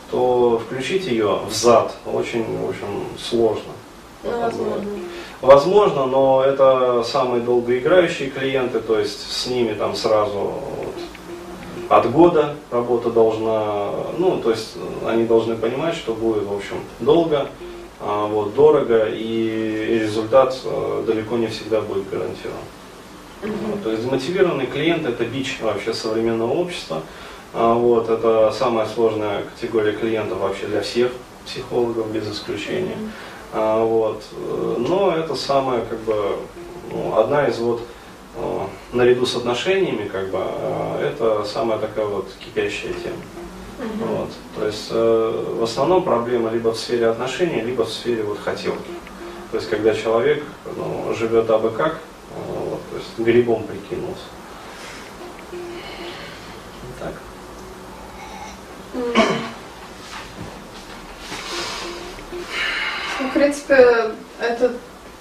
то 0.10 0.60
включить 0.66 1.06
ее 1.06 1.40
в 1.48 1.54
зад 1.54 1.96
очень, 2.06 2.46
общем, 2.68 3.06
сложно. 3.20 3.72
Ну, 4.24 4.42
возможно. 4.42 4.90
Возможно, 5.42 6.06
но 6.06 6.44
это 6.44 7.04
самые 7.04 7.42
долгоиграющие 7.42 8.30
клиенты, 8.30 8.80
то 8.80 8.98
есть 8.98 9.32
с 9.32 9.48
ними 9.48 9.74
там 9.74 9.96
сразу 9.96 10.38
вот, 10.38 10.96
от 11.90 12.12
года 12.12 12.56
работа 12.70 13.10
должна, 13.10 13.90
ну, 14.18 14.38
то 14.38 14.52
есть 14.52 14.76
они 15.06 15.26
должны 15.26 15.56
понимать, 15.56 15.96
что 15.96 16.14
будет, 16.14 16.44
в 16.44 16.54
общем, 16.54 16.78
долго, 17.00 17.48
вот, 18.02 18.56
дорого, 18.56 19.08
и 19.10 20.00
результат 20.02 20.58
э, 20.66 21.04
далеко 21.06 21.38
не 21.38 21.48
всегда 21.48 21.82
будет 21.82 22.10
гарантирован. 22.10 22.58
Вот, 23.44 23.84
То 23.84 23.92
есть 23.92 24.04
демотивированный 24.04 24.66
клиент 24.66 25.06
это 25.06 25.26
бич 25.26 25.60
вообще 25.62 25.94
современного 25.94 26.54
общества. 26.54 27.02
А, 27.54 27.74
Вот, 27.74 28.10
это 28.10 28.52
самая 28.52 28.86
сложная 28.88 29.44
категория 29.44 29.94
клиентов 29.94 30.40
вообще 30.40 30.68
для 30.68 30.82
всех 30.82 31.12
психологов 31.46 32.12
без 32.12 32.32
исключения. 32.32 32.98
А, 33.54 33.84
Вот. 33.84 34.24
э, 34.32 34.76
Но 34.80 35.12
это 35.16 35.36
самая 35.36 35.82
как 35.86 36.00
бы 36.00 36.38
ну, 36.92 37.18
одна 37.20 37.48
из 37.48 37.60
вот 37.60 37.82
э, 38.38 38.60
наряду 38.94 39.26
с 39.26 39.36
отношениями 39.36 40.08
как 40.08 40.30
бы 40.32 40.40
это 41.02 41.44
самая 41.46 41.78
такая 41.78 42.06
вот 42.06 42.30
кипящая 42.40 42.94
тема. 42.94 43.22
Вот. 43.82 44.30
То 44.56 44.66
есть 44.68 44.88
э, 44.92 45.56
в 45.60 45.64
основном 45.64 46.04
проблема 46.04 46.52
либо 46.52 46.70
в 46.70 46.78
сфере 46.78 47.08
отношений, 47.08 47.62
либо 47.62 47.84
в 47.84 47.92
сфере 47.92 48.24
вот 48.24 48.40
хотелки. 48.40 48.92
То 49.52 49.58
есть 49.58 49.70
когда 49.70 49.94
человек 49.96 50.44
ну, 50.78 51.14
живет 51.14 51.50
абы 51.50 51.72
как, 51.72 51.94
э, 51.94 52.60
вот, 52.70 52.82
то 52.92 52.98
есть 52.98 53.10
грибом 53.18 53.64
прикинулся. 53.64 54.24
Так. 57.00 57.14
Ну, 63.20 63.28
в 63.28 63.34
принципе, 63.34 64.12
это 64.40 64.74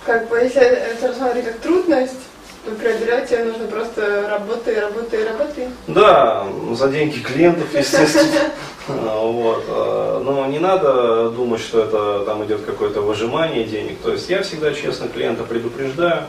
как 0.05 0.29
бы, 0.29 0.37
если 0.39 0.63
это 0.63 1.09
рассматривать 1.09 1.47
как 1.47 1.59
трудность, 1.61 2.30
преодолеть 2.65 3.31
ее 3.31 3.45
нужно 3.45 3.67
просто 3.67 4.29
работай, 4.29 4.79
работай, 4.81 5.25
работай. 5.25 5.69
Да, 5.87 6.47
за 6.73 6.89
деньги 6.89 7.19
клиентов, 7.19 7.75
естественно. 7.75 8.51
Вот. 8.89 9.65
а, 9.69 10.21
Но 10.25 10.47
не 10.47 10.59
надо 10.59 11.31
думать, 11.31 11.61
что 11.61 11.81
это 11.81 12.25
там 12.25 12.45
идет 12.45 12.63
какое-то 12.65 13.03
выжимание 13.03 13.65
денег. 13.65 13.99
То 14.01 14.13
есть 14.13 14.29
я 14.29 14.43
всегда 14.43 14.73
честно 14.73 15.09
клиента 15.09 15.45
предупреждаю. 15.45 16.25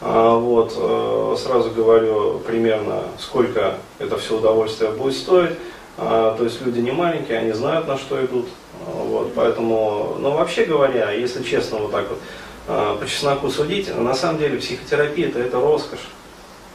А, 0.00 0.34
вот, 0.34 0.72
э, 0.76 1.36
сразу 1.38 1.70
говорю 1.70 2.40
примерно, 2.40 3.02
сколько 3.18 3.74
это 3.98 4.16
все 4.16 4.38
удовольствие 4.38 4.90
будет 4.90 5.14
стоить. 5.14 5.52
А, 5.98 6.34
то 6.36 6.44
есть 6.44 6.60
люди 6.62 6.80
не 6.80 6.90
маленькие, 6.90 7.38
они 7.38 7.52
знают, 7.52 7.86
на 7.86 7.98
что 7.98 8.24
идут. 8.24 8.48
Вот, 8.86 9.34
поэтому, 9.34 10.16
но 10.18 10.30
вообще 10.32 10.64
говоря, 10.64 11.10
если 11.10 11.42
честно, 11.42 11.78
вот 11.78 11.92
так 11.92 12.08
вот, 12.08 12.18
по 12.66 13.06
чесноку 13.06 13.50
судить, 13.50 13.94
на 13.96 14.14
самом 14.14 14.38
деле 14.38 14.58
психотерапия 14.58 15.28
это, 15.28 15.40
это 15.40 15.60
роскошь. 15.60 16.08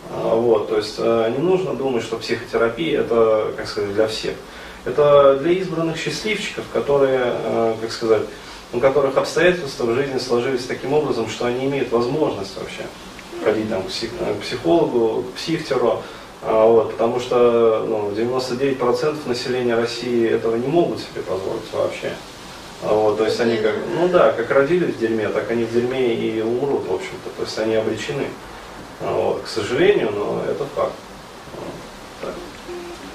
Вот, 0.10 0.70
то 0.70 0.77
есть 0.77 1.00
не 1.00 1.38
нужно 1.39 1.74
думать, 1.74 2.04
что 2.04 2.18
психотерапия 2.18 3.01
это, 3.01 3.54
как 3.58 3.68
сказать, 3.68 3.94
для 3.94 4.08
всех. 4.08 4.36
Это 4.84 5.38
для 5.42 5.54
избранных 5.54 5.98
счастливчиков, 5.98 6.65
которые, 6.72 7.34
как 7.82 7.92
сказать, 7.92 8.22
у 8.74 8.80
которых 8.80 9.18
обстоятельства 9.18 9.86
в 9.86 9.96
жизни 9.96 10.20
сложились 10.20 10.65
таким 10.65 10.94
образом, 10.94 11.30
что 11.30 11.46
они 11.46 11.65
имеют 11.65 11.92
возможность 11.92 12.56
вообще 12.58 12.86
ходить 13.44 13.70
там, 13.70 13.84
к 13.84 14.42
психологу, 14.42 15.24
к 15.24 15.36
психтеру, 15.36 16.04
а, 16.42 16.68
вот, 16.68 16.92
потому 16.92 17.20
что 17.20 17.86
ну, 17.88 18.12
99% 18.12 19.27
населения 19.27 19.75
России 19.75 20.27
этого 20.27 20.56
не 20.56 20.68
могут 20.68 21.00
себе 21.00 21.22
позволить 21.22 21.72
вообще. 21.72 22.13
А, 22.86 22.94
вот, 22.94 23.18
то 23.18 23.25
есть 23.25 23.39
они 23.39 23.58
как, 23.58 23.74
ну 24.00 24.08
да, 24.08 24.32
как 24.32 24.50
родились 24.51 24.96
в 24.96 25.00
дерьме, 25.00 25.30
так 25.30 25.50
они 25.50 25.63
в 25.63 25.74
дерьме 25.74 26.13
и 26.13 26.42
умрут, 26.42 26.88
в 26.88 26.94
общем-то. 26.94 27.30
То 27.38 27.44
есть 27.44 27.58
они 27.60 27.75
обречены. 27.75 28.27
А, 29.01 29.13
вот, 29.13 29.44
к 29.44 29.48
сожалению, 29.48 30.12
но 30.12 30.44
это 30.50 30.65
факт. 30.75 30.94
Вот, 32.22 32.34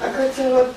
а, 0.00 0.08
кстати, 0.08 0.48
вот 0.50 0.68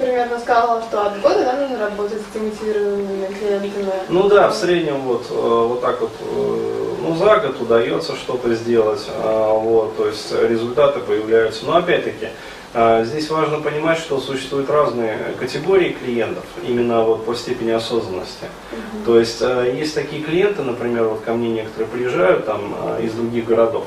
примерно 0.00 0.38
сказала, 0.38 0.82
что 0.82 1.06
от 1.06 1.20
года 1.20 1.44
да, 1.44 1.52
нужно 1.52 1.78
работать 1.78 2.22
с 2.22 2.34
мотивированными 2.34 3.26
клиентами. 3.26 3.92
Ну 4.08 4.28
да, 4.28 4.48
в 4.48 4.54
среднем 4.54 5.02
вот, 5.02 5.26
э, 5.30 5.34
вот 5.34 5.80
так 5.82 6.00
вот, 6.00 6.12
э, 6.20 6.94
ну 7.02 7.16
за 7.16 7.36
год 7.36 7.60
удается 7.60 8.16
что-то 8.16 8.54
сделать, 8.54 9.06
а, 9.08 9.52
вот, 9.52 9.96
то 9.96 10.06
есть 10.06 10.32
результаты 10.32 11.00
появляются. 11.00 11.66
Но 11.66 11.76
опять-таки, 11.76 12.26
а, 12.26 12.30
Здесь 12.72 13.28
важно 13.30 13.58
понимать, 13.58 13.98
что 13.98 14.20
существуют 14.20 14.70
разные 14.70 15.18
категории 15.40 15.90
клиентов, 15.90 16.44
именно 16.64 17.02
вот 17.02 17.26
по 17.26 17.34
степени 17.34 17.70
осознанности. 17.70 18.44
Uh-huh. 18.44 19.04
То 19.06 19.18
есть 19.18 19.38
э, 19.40 19.74
есть 19.76 19.92
такие 19.94 20.22
клиенты, 20.22 20.62
например, 20.62 21.08
вот 21.08 21.20
ко 21.22 21.32
мне 21.32 21.50
некоторые 21.50 21.88
приезжают 21.88 22.46
там 22.46 22.72
из 23.02 23.12
других 23.12 23.46
городов. 23.46 23.86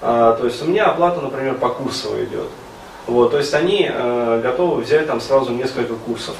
То 0.00 0.40
есть 0.42 0.60
у 0.62 0.66
меня 0.66 0.86
оплата, 0.86 1.20
например, 1.20 1.54
по 1.54 1.68
курсовой 1.68 2.24
идет. 2.24 2.48
Вот, 3.06 3.30
то 3.30 3.38
есть 3.38 3.54
они 3.54 3.88
готовы 4.42 4.82
взять 4.82 5.06
там 5.06 5.20
сразу 5.20 5.52
несколько 5.52 5.94
курсов. 5.94 6.34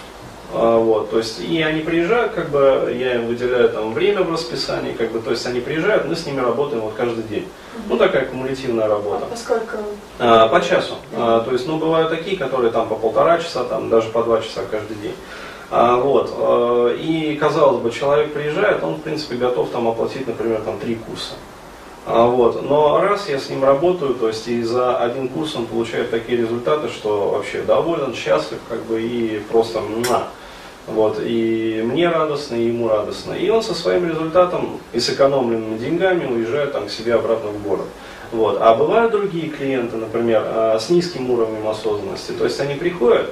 Э, 0.52 0.78
вот, 0.78 1.10
то 1.10 1.18
есть 1.18 1.40
и 1.40 1.62
они 1.62 1.82
приезжают, 1.82 2.32
как 2.32 2.48
бы 2.50 2.94
я 2.98 3.16
им 3.16 3.26
выделяю 3.26 3.68
там 3.68 3.92
время 3.92 4.22
в 4.22 4.32
расписании, 4.32 4.92
как 4.92 5.12
бы, 5.12 5.20
то 5.20 5.30
есть 5.30 5.46
они 5.46 5.60
приезжают, 5.60 6.06
мы 6.06 6.16
с 6.16 6.24
ними 6.24 6.40
работаем 6.40 6.82
вот 6.82 6.94
каждый 6.94 7.24
день. 7.24 7.46
Ну 7.88 7.96
такая 7.96 8.24
кумулятивная 8.24 8.88
работа. 8.88 9.26
А 9.26 9.30
по 9.30 9.36
сколько? 9.36 9.78
А, 10.18 10.48
по 10.48 10.60
часу. 10.60 10.94
А, 11.14 11.40
то 11.40 11.52
есть, 11.52 11.66
ну 11.66 11.78
бывают 11.78 12.10
такие, 12.10 12.36
которые 12.36 12.72
там 12.72 12.88
по 12.88 12.94
полтора 12.94 13.38
часа, 13.38 13.64
там 13.64 13.90
даже 13.90 14.08
по 14.08 14.22
два 14.22 14.40
часа 14.40 14.62
каждый 14.70 14.96
день. 14.96 15.14
А, 15.70 15.96
вот. 15.96 16.32
А, 16.34 16.94
и 16.94 17.36
казалось 17.36 17.82
бы, 17.82 17.90
человек 17.90 18.32
приезжает, 18.32 18.82
он 18.82 18.94
в 18.94 19.02
принципе 19.02 19.36
готов 19.36 19.68
там 19.70 19.86
оплатить, 19.86 20.26
например, 20.26 20.62
там 20.62 20.78
три 20.78 20.94
курса. 20.94 21.34
А, 22.06 22.26
вот. 22.26 22.62
Но 22.62 23.00
раз 23.00 23.28
я 23.28 23.38
с 23.38 23.50
ним 23.50 23.64
работаю, 23.64 24.14
то 24.14 24.28
есть 24.28 24.48
и 24.48 24.62
за 24.62 24.96
один 24.96 25.28
курс 25.28 25.54
он 25.56 25.66
получает 25.66 26.10
такие 26.10 26.38
результаты, 26.38 26.88
что 26.88 27.30
вообще 27.30 27.60
доволен, 27.60 28.14
счастлив, 28.14 28.58
как 28.68 28.82
бы 28.84 29.02
и 29.02 29.40
просто 29.50 29.80
на. 29.80 30.28
Вот, 30.88 31.18
и 31.20 31.82
мне 31.84 32.08
радостно, 32.08 32.54
и 32.54 32.68
ему 32.68 32.88
радостно. 32.88 33.34
И 33.34 33.48
он 33.50 33.62
со 33.62 33.74
своим 33.74 34.08
результатом 34.08 34.80
и 34.92 35.00
сэкономленными 35.00 35.76
деньгами 35.76 36.26
уезжает 36.26 36.72
там, 36.72 36.86
к 36.86 36.90
себе 36.90 37.14
обратно 37.14 37.50
в 37.50 37.62
город. 37.62 37.86
Вот. 38.32 38.58
А 38.60 38.74
бывают 38.74 39.12
другие 39.12 39.48
клиенты, 39.48 39.96
например, 39.96 40.42
а, 40.44 40.78
с 40.78 40.88
низким 40.88 41.30
уровнем 41.30 41.66
осознанности. 41.68 42.32
То 42.32 42.44
есть 42.44 42.58
они 42.60 42.74
приходят, 42.74 43.30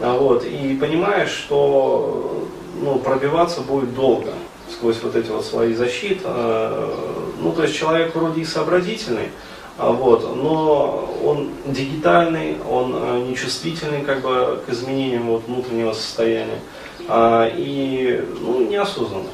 а, 0.00 0.16
вот, 0.16 0.44
и 0.44 0.76
понимаешь, 0.80 1.30
что 1.30 2.48
ну, 2.80 2.98
пробиваться 2.98 3.60
будет 3.60 3.94
долго 3.94 4.32
сквозь 4.70 5.02
вот 5.02 5.16
эти 5.16 5.30
вот 5.30 5.44
свои 5.44 5.74
защиты. 5.74 6.22
А, 6.24 7.32
ну, 7.40 7.52
то 7.52 7.62
есть 7.62 7.74
человек 7.74 8.14
вроде 8.14 8.42
и 8.42 8.44
сообразительный, 8.44 9.30
вот, 9.76 10.36
но 10.36 11.12
он 11.24 11.50
дигитальный, 11.66 12.56
он 12.70 13.26
нечувствительный 13.28 14.02
как 14.02 14.22
бы 14.22 14.60
к 14.64 14.70
изменениям 14.70 15.26
вот, 15.26 15.42
внутреннего 15.48 15.92
состояния 15.92 16.60
и 17.08 18.24
ну, 18.40 18.66
неосознанный 18.66 19.30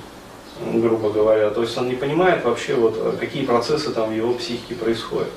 грубо 0.74 1.11
говоря. 1.11 1.50
То 1.50 1.62
есть 1.62 1.76
он 1.78 1.88
не 1.88 1.94
понимает 1.94 2.44
вообще, 2.44 2.74
вот, 2.74 3.16
какие 3.18 3.44
процессы 3.44 3.90
там 3.90 4.11
в 4.11 4.12
его 4.12 4.35
психике 4.35 4.74
происходят. 4.74 5.30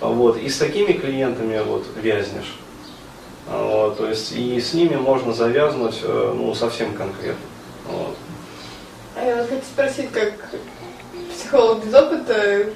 Вот. 0.00 0.38
И 0.38 0.48
с 0.48 0.58
такими 0.58 0.92
клиентами 0.92 1.60
вот, 1.64 1.86
вязнешь. 2.00 2.58
Вот, 3.48 3.98
то 3.98 4.08
есть 4.08 4.32
и 4.32 4.60
с 4.60 4.74
ними 4.74 4.94
можно 4.94 5.32
завязнуть 5.32 6.00
э, 6.02 6.34
ну, 6.36 6.54
совсем 6.54 6.94
конкретно. 6.94 7.40
Вот. 7.88 8.14
А 9.16 9.24
я 9.24 9.44
хочу 9.44 9.62
спросить, 9.62 10.12
как 10.12 10.50
психолог 11.34 11.84
без 11.84 11.92
опыта, 11.92 12.66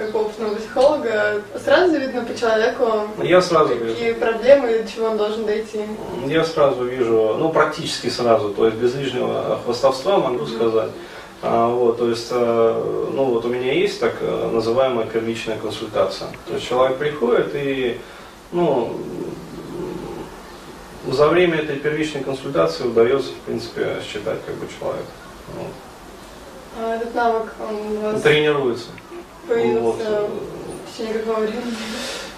как 0.00 0.14
опытного 0.14 0.54
психолога, 0.54 1.42
сразу 1.62 1.98
видно 1.98 2.24
по 2.24 2.34
человеку, 2.34 2.84
я 3.22 3.42
сразу 3.42 3.76
какие 3.76 4.12
вижу. 4.12 4.18
проблемы, 4.18 4.78
до 4.78 4.90
чего 4.90 5.06
он 5.08 5.18
должен 5.18 5.44
дойти? 5.44 5.80
Я 6.26 6.44
сразу 6.44 6.84
вижу, 6.84 7.36
ну 7.38 7.50
практически 7.50 8.08
сразу, 8.08 8.50
то 8.50 8.66
есть 8.66 8.78
без 8.78 8.94
лишнего 8.94 9.58
хвостовства 9.62 10.18
могу 10.18 10.44
mm-hmm. 10.44 10.56
сказать. 10.56 10.90
А, 11.42 11.68
вот, 11.68 11.98
то 11.98 12.08
есть, 12.08 12.28
э, 12.30 13.08
ну 13.12 13.24
вот 13.24 13.44
у 13.44 13.48
меня 13.48 13.72
есть 13.72 14.00
так 14.00 14.14
э, 14.20 14.50
называемая 14.52 15.06
первичная 15.06 15.58
консультация. 15.58 16.28
То 16.46 16.54
есть 16.54 16.66
человек 16.66 16.96
приходит 16.98 17.50
и, 17.54 17.98
ну, 18.52 18.96
за 21.08 21.28
время 21.28 21.58
этой 21.58 21.76
первичной 21.76 22.22
консультации 22.22 22.84
удается, 22.84 23.32
в 23.32 23.46
принципе, 23.46 23.96
считать 24.06 24.38
как 24.46 24.54
бы 24.56 24.66
человека. 24.78 25.08
Вот. 25.54 25.72
А 26.78 26.96
этот 26.96 27.14
навык, 27.14 27.54
он 27.58 27.96
у 27.96 28.00
вас 28.00 28.22
тренируется. 28.22 28.88
Появился 29.48 30.20
вот. 30.20 30.30
в 30.86 30.92
течение 30.92 31.14
какого 31.14 31.40
времени? 31.40 31.74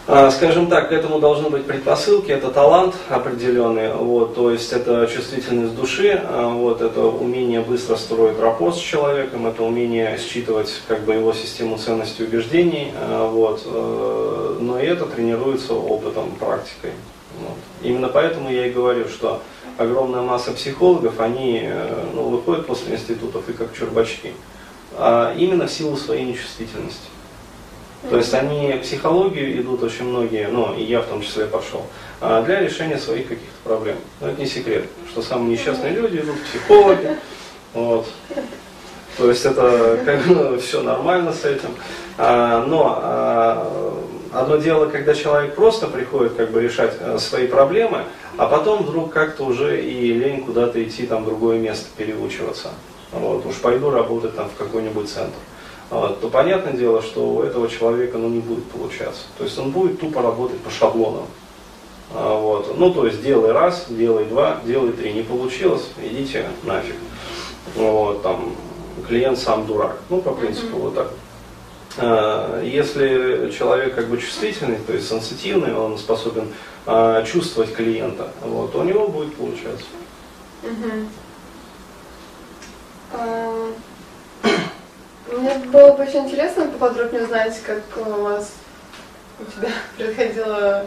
А, 0.09 0.33
скажем 0.33 0.67
так, 0.67 0.88
к 0.88 0.93
этому 0.93 1.21
должны 1.21 1.49
быть 1.49 1.65
предпосылки, 1.65 2.33
это 2.33 2.51
талант 2.51 2.97
определенный, 3.09 3.95
вот, 3.95 4.35
то 4.35 4.51
есть 4.51 4.73
это 4.73 5.07
чувствительность 5.07 5.77
души, 5.77 6.21
а, 6.25 6.49
вот, 6.49 6.83
это 6.83 7.03
умение 7.03 7.61
быстро 7.61 7.95
строить 7.95 8.37
рапорт 8.41 8.75
с 8.75 8.81
человеком, 8.81 9.47
это 9.47 9.62
умение 9.62 10.19
считывать 10.19 10.83
как 10.88 11.03
бы 11.05 11.15
его 11.15 11.33
систему 11.33 11.79
ценностей 11.79 12.25
и 12.25 12.27
убеждений, 12.27 12.93
а, 12.97 13.29
вот, 13.31 13.62
э, 13.65 14.57
но 14.61 14.81
и 14.81 14.87
это 14.87 15.07
тренируется 15.07 15.75
опытом, 15.75 16.33
практикой. 16.33 16.91
Вот. 17.38 17.57
Именно 17.83 18.09
поэтому 18.09 18.51
я 18.51 18.67
и 18.67 18.73
говорю, 18.73 19.07
что 19.09 19.41
огромная 19.79 20.23
масса 20.23 20.51
психологов, 20.51 21.21
они 21.21 21.61
э, 21.62 22.05
ну, 22.12 22.25
выходят 22.25 22.67
после 22.67 22.95
институтов 22.95 23.49
и 23.49 23.53
как 23.53 23.73
чурбачки, 23.73 24.33
именно 24.99 25.67
в 25.67 25.73
силу 25.73 25.97
своей 25.97 26.25
нечувствительности. 26.25 27.09
То 28.11 28.17
есть 28.17 28.35
они 28.35 28.73
психологию 28.83 29.61
идут 29.61 29.83
очень 29.85 30.07
многие, 30.07 30.49
ну 30.49 30.75
и 30.75 30.83
я 30.83 31.01
в 31.01 31.07
том 31.07 31.23
числе 31.23 31.47
пошел, 31.47 31.87
а 32.21 32.43
для 32.43 32.61
решения 32.61 32.99
своих 32.99 33.29
каких-то 33.29 33.59
проблем. 33.63 33.97
Но 34.21 34.29
это 34.29 34.41
не 34.41 34.47
секрет, 34.47 34.87
что 35.09 35.23
самые 35.23 35.53
несчастные 35.53 35.93
люди 35.93 36.19
идут 36.19 36.37
в 36.37 36.43
психологи. 36.43 37.17
Вот. 37.75 38.07
То 39.19 39.29
есть 39.29 39.45
это 39.45 40.01
как, 40.05 40.27
ну, 40.27 40.59
все 40.59 40.83
нормально 40.83 41.33
с 41.33 41.45
этим. 41.45 41.71
А, 42.19 42.65
но 42.67 42.99
а, 43.01 44.05
одно 44.33 44.57
дело, 44.57 44.87
когда 44.87 45.15
человек 45.15 45.55
просто 45.55 45.87
приходит 45.87 46.35
как 46.35 46.51
бы 46.51 46.61
решать 46.61 46.95
а, 47.01 47.19
свои 47.19 47.47
проблемы, 47.47 48.05
а 48.37 48.47
потом 48.47 48.83
вдруг 48.83 49.13
как-то 49.13 49.45
уже 49.45 49.81
и 49.81 50.13
лень 50.13 50.45
куда-то 50.45 50.83
идти 50.83 51.07
там 51.07 51.25
другое 51.25 51.59
место 51.59 51.87
переучиваться. 51.97 52.71
Вот, 53.12 53.44
уж 53.46 53.57
пойду 53.57 53.90
работать 53.90 54.35
там 54.35 54.48
в 54.48 54.57
какой-нибудь 54.57 55.09
центр. 55.09 55.37
Вот, 55.90 56.20
то 56.20 56.29
понятное 56.29 56.72
дело, 56.72 57.03
что 57.03 57.29
у 57.29 57.42
этого 57.42 57.68
человека 57.68 58.16
ну, 58.16 58.29
не 58.29 58.40
будет 58.40 58.64
получаться. 58.70 59.22
То 59.37 59.44
есть 59.44 59.59
он 59.59 59.70
будет 59.70 60.01
тупо 60.01 60.22
работать 60.22 60.59
по 60.61 60.70
шаблонам. 60.70 61.27
А, 62.14 62.38
вот. 62.38 62.79
Ну, 62.79 62.92
то 62.92 63.07
есть 63.07 63.22
делай 63.22 63.53
раз, 63.53 63.87
делай 63.88 64.25
два, 64.25 64.61
делай 64.64 64.92
три. 64.92 65.12
Не 65.12 65.22
получилось, 65.22 65.90
идите 66.03 66.46
нафиг. 66.64 66.96
Вот, 67.75 68.22
там, 68.22 68.55
клиент 69.07 69.38
сам 69.38 69.66
дурак. 69.66 69.98
Ну, 70.09 70.20
по 70.22 70.33
принципу 70.33 70.79
вот 70.79 70.94
так. 70.94 71.11
А, 71.98 72.62
если 72.62 73.53
человек 73.57 73.94
как 73.94 74.09
бы 74.09 74.18
чувствительный, 74.18 74.79
то 74.79 74.92
есть 74.94 75.09
сенситивный, 75.09 75.75
он 75.75 75.98
способен 75.98 76.48
а, 76.87 77.22
чувствовать 77.25 77.75
клиента, 77.75 78.33
вот, 78.42 78.75
у 78.75 78.83
него 78.83 79.09
будет 79.09 79.35
получаться. 79.37 79.85
Мне 85.33 85.55
было 85.72 85.92
бы 85.92 86.03
очень 86.03 86.27
интересно 86.27 86.66
поподробнее 86.66 87.25
узнать, 87.25 87.59
как 87.64 87.83
у 88.07 88.22
вас 88.22 88.53
у 89.40 89.44
тебя 89.51 89.70
происходило 89.96 90.87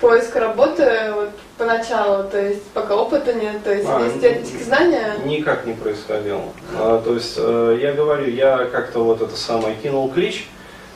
поиск 0.00 0.34
работы 0.36 1.12
вот, 1.14 1.30
поначалу, 1.56 2.28
то 2.28 2.40
есть 2.40 2.64
пока 2.74 2.96
опыта 2.96 3.32
нет, 3.32 3.62
то 3.62 3.72
есть 3.72 3.88
а, 3.88 4.04
есть 4.04 4.20
теоретические 4.20 4.64
знания? 4.64 5.14
Никак 5.24 5.66
не 5.66 5.74
происходило. 5.74 6.42
А, 6.76 7.00
то 7.02 7.14
есть 7.14 7.34
э, 7.38 7.78
я 7.80 7.92
говорю, 7.92 8.28
я 8.28 8.64
как-то 8.66 9.04
вот 9.04 9.22
это 9.22 9.36
самое 9.36 9.76
кинул 9.76 10.10
клич, 10.10 10.48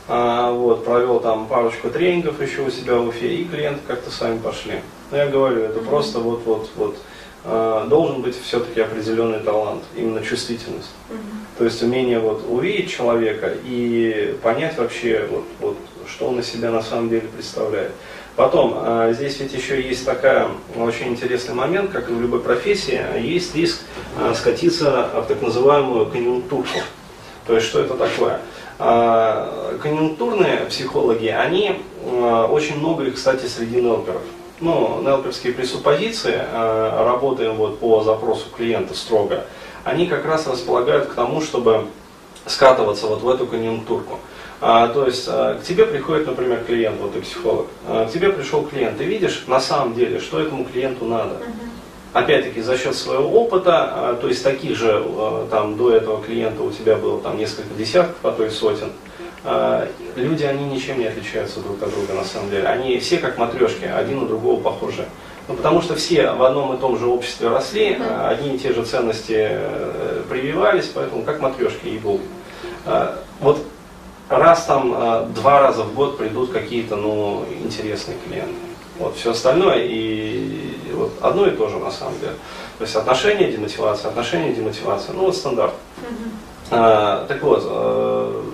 а, 0.09 0.51
вот, 0.51 0.85
провел 0.85 1.21
там 1.21 1.47
парочку 1.47 1.91
тренингов 1.91 2.43
еще 2.43 2.63
у 2.63 2.71
себя 2.71 2.97
в 2.97 3.09
Уфе, 3.09 3.29
и 3.29 3.45
клиенты 3.45 3.81
как-то 3.87 4.11
сами 4.11 4.39
пошли. 4.39 4.81
Но 5.11 5.17
я 5.17 5.29
говорю, 5.29 5.63
это 5.63 5.79
mm-hmm. 5.79 5.89
просто 5.89 6.19
вот, 6.19 6.43
а, 7.45 7.87
должен 7.87 8.21
быть 8.21 8.37
все-таки 8.41 8.81
определенный 8.81 9.41
талант, 9.41 9.83
именно 9.97 10.23
чувствительность. 10.23 10.91
Mm-hmm. 11.09 11.59
То 11.59 11.65
есть 11.65 11.83
умение 11.83 12.19
вот 12.19 12.45
увидеть 12.49 12.91
человека 12.91 13.53
и 13.65 14.37
понять 14.43 14.77
вообще, 14.77 15.27
вот, 15.31 15.45
вот, 15.61 15.77
что 16.07 16.29
он 16.29 16.41
из 16.41 16.47
себя 16.47 16.71
на 16.71 16.83
самом 16.83 17.09
деле 17.09 17.29
представляет. 17.29 17.93
Потом, 18.37 18.75
а, 18.77 19.13
здесь 19.13 19.39
ведь 19.41 19.53
еще 19.53 19.81
есть 19.81 20.05
такая 20.05 20.49
очень 20.77 21.09
интересный 21.09 21.55
момент, 21.55 21.91
как 21.91 22.11
и 22.11 22.13
в 22.13 22.21
любой 22.21 22.41
профессии, 22.41 23.01
есть 23.21 23.55
риск 23.55 23.81
а, 24.19 24.35
скатиться 24.35 25.11
в 25.15 25.27
так 25.27 25.41
называемую 25.41 26.07
конъюнктурку. 26.07 26.81
То 27.47 27.55
есть, 27.55 27.67
что 27.67 27.81
это 27.81 27.95
такое? 27.95 28.41
Конъюнктурные 29.81 30.59
психологи, 30.69 31.27
они, 31.27 31.81
очень 32.05 32.79
много 32.79 33.05
их, 33.05 33.15
кстати, 33.15 33.47
среди 33.47 33.81
нелперов. 33.81 34.23
Ну, 34.61 35.01
нелперские 35.03 35.53
пресуппозиции, 35.53 36.41
работаем 36.53 37.55
вот 37.55 37.79
по 37.79 38.03
запросу 38.03 38.47
клиента 38.57 38.93
строго, 38.95 39.45
они 39.85 40.07
как 40.07 40.25
раз 40.25 40.49
располагают 40.49 41.07
к 41.07 41.15
тому, 41.15 41.41
чтобы 41.41 41.87
скатываться 42.47 43.07
вот 43.07 43.23
в 43.23 43.29
эту 43.29 43.47
конъюнктурку. 43.47 44.19
А, 44.61 44.89
то 44.89 45.07
есть 45.07 45.27
а, 45.29 45.55
к 45.55 45.63
тебе 45.63 45.87
приходит, 45.87 46.27
например, 46.27 46.65
клиент, 46.65 47.01
вот 47.01 47.13
ты 47.13 47.21
психолог, 47.21 47.67
а, 47.87 48.07
к 48.07 48.13
тебе 48.13 48.33
пришел 48.33 48.65
клиент, 48.65 48.99
ты 48.99 49.05
видишь 49.05 49.45
на 49.47 49.61
самом 49.61 49.95
деле, 49.95 50.19
что 50.19 50.41
этому 50.41 50.65
клиенту 50.65 51.05
надо. 51.05 51.37
Опять-таки 52.13 52.61
за 52.61 52.77
счет 52.77 52.97
своего 52.97 53.29
опыта, 53.41 53.85
а, 53.93 54.19
то 54.21 54.27
есть 54.27 54.43
таких 54.43 54.77
же 54.77 55.01
а, 55.05 55.47
там 55.49 55.77
до 55.77 55.93
этого 55.93 56.21
клиента 56.21 56.63
у 56.65 56.73
тебя 56.73 56.97
было 56.97 57.21
там 57.21 57.39
несколько 57.39 57.73
десятков, 57.75 58.17
а 58.25 58.33
то 58.33 58.45
и 58.45 58.51
сотен. 58.51 58.91
А, 59.45 59.89
люди, 60.17 60.45
они 60.45 60.65
ничем 60.65 60.99
не 60.99 61.07
отличаются 61.07 61.61
друг 61.61 61.83
от 61.83 61.91
друга 61.91 62.15
на 62.15 62.25
самом 62.25 62.51
деле. 62.51 62.67
Они 62.67 62.99
все 62.99 63.19
как 63.19 63.39
матрешки, 63.39 63.85
один 63.85 64.21
на 64.21 64.27
другого 64.27 64.61
похожи. 64.61 65.05
Ну, 65.47 65.55
потому 65.55 65.81
что 65.81 65.95
все 65.95 66.33
в 66.33 66.43
одном 66.43 66.75
и 66.75 66.79
том 66.79 66.99
же 66.99 67.07
обществе 67.07 67.49
росли, 67.49 67.97
а, 68.01 68.29
одни 68.31 68.57
и 68.57 68.59
те 68.59 68.73
же 68.73 68.85
ценности 68.85 69.49
э, 69.51 70.23
прививались, 70.29 70.91
поэтому 70.95 71.23
как 71.23 71.41
матрешки 71.41 71.87
и 71.87 71.99
был. 71.99 72.21
Вот 73.41 73.65
раз 74.29 74.65
там 74.65 74.95
э, 74.95 75.27
два 75.35 75.61
раза 75.61 75.83
в 75.85 75.95
год 75.95 76.19
придут 76.19 76.53
какие-то 76.53 76.97
ну, 76.97 77.45
интересные 77.63 78.17
клиенты. 78.27 78.55
Вот, 78.99 79.17
все 79.17 79.31
остальное 79.31 79.85
и, 79.85 80.75
вот 80.93 81.13
одно 81.21 81.47
и 81.47 81.51
то 81.53 81.69
же 81.69 81.79
на 81.79 81.91
самом 81.91 82.19
деле. 82.19 82.33
То 82.79 82.85
есть 82.85 82.97
отношения, 82.97 83.51
демотивация, 83.51 84.09
отношения, 84.09 84.53
демотивация, 84.53 85.15
ну 85.15 85.27
вот 85.27 85.37
стандарт. 85.37 85.73
Mm-hmm. 86.01 86.31
А, 86.71 87.27
так 87.27 87.43
вот, 87.43 87.63
а, 87.65 88.45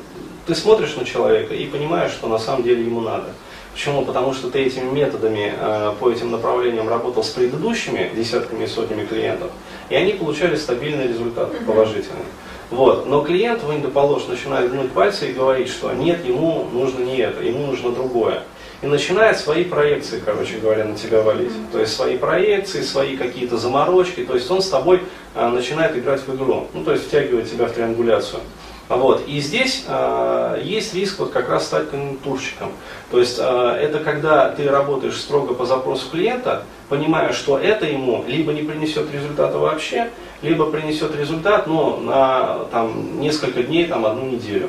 ты 0.46 0.54
смотришь 0.54 0.96
на 0.96 1.04
человека 1.04 1.54
и 1.54 1.66
понимаешь, 1.66 2.12
что 2.12 2.28
на 2.28 2.38
самом 2.38 2.62
деле 2.62 2.84
ему 2.84 3.00
надо. 3.00 3.28
Почему? 3.72 4.04
Потому 4.04 4.34
что 4.34 4.50
ты 4.50 4.60
этими 4.60 4.88
методами 4.90 5.52
а, 5.58 5.96
по 5.98 6.10
этим 6.10 6.30
направлениям 6.30 6.88
работал 6.88 7.24
с 7.24 7.30
предыдущими 7.30 8.10
десятками 8.14 8.64
и 8.64 8.66
сотнями 8.68 9.04
клиентов, 9.04 9.50
и 9.88 9.96
они 9.96 10.12
получали 10.12 10.54
стабильный 10.54 11.08
результат, 11.08 11.52
mm-hmm. 11.52 11.64
положительный. 11.64 12.24
Вот. 12.70 13.06
Но 13.06 13.22
клиент 13.22 13.62
в 13.62 13.72
Индополож 13.72 14.26
начинает 14.26 14.70
гнуть 14.70 14.92
пальцы 14.92 15.30
и 15.30 15.32
говорить, 15.32 15.68
что 15.68 15.92
нет, 15.92 16.24
ему 16.24 16.68
нужно 16.72 17.04
не 17.04 17.18
это, 17.18 17.42
ему 17.42 17.66
нужно 17.66 17.90
другое. 17.90 18.42
И 18.82 18.86
начинает 18.86 19.38
свои 19.38 19.64
проекции, 19.64 20.20
короче 20.24 20.58
говоря, 20.58 20.84
на 20.84 20.94
тебя 20.94 21.22
валить. 21.22 21.52
То 21.72 21.80
есть 21.80 21.94
свои 21.94 22.16
проекции, 22.16 22.82
свои 22.82 23.16
какие-то 23.16 23.56
заморочки. 23.56 24.24
То 24.24 24.34
есть 24.34 24.50
он 24.50 24.60
с 24.60 24.68
тобой 24.68 25.02
а, 25.34 25.50
начинает 25.50 25.96
играть 25.96 26.20
в 26.26 26.34
игру. 26.34 26.68
Ну, 26.74 26.84
то 26.84 26.92
есть 26.92 27.06
втягивает 27.06 27.50
тебя 27.50 27.66
в 27.66 27.72
триангуляцию. 27.72 28.40
Вот. 28.88 29.26
И 29.26 29.40
здесь 29.40 29.84
э, 29.88 30.60
есть 30.62 30.94
риск 30.94 31.18
вот 31.18 31.30
как 31.30 31.48
раз 31.48 31.66
стать 31.66 31.90
конъюнктурщиком. 31.90 32.72
То 33.10 33.18
есть 33.18 33.38
э, 33.38 33.78
это 33.80 33.98
когда 34.00 34.50
ты 34.50 34.68
работаешь 34.68 35.18
строго 35.18 35.54
по 35.54 35.64
запросу 35.64 36.10
клиента, 36.10 36.64
понимая, 36.88 37.32
что 37.32 37.58
это 37.58 37.86
ему 37.86 38.24
либо 38.26 38.52
не 38.52 38.62
принесет 38.62 39.10
результата 39.12 39.58
вообще, 39.58 40.10
либо 40.42 40.70
принесет 40.70 41.16
результат, 41.16 41.66
но 41.66 41.96
на 41.96 42.64
там, 42.70 43.20
несколько 43.20 43.62
дней, 43.62 43.86
там, 43.86 44.04
одну 44.04 44.26
неделю. 44.26 44.68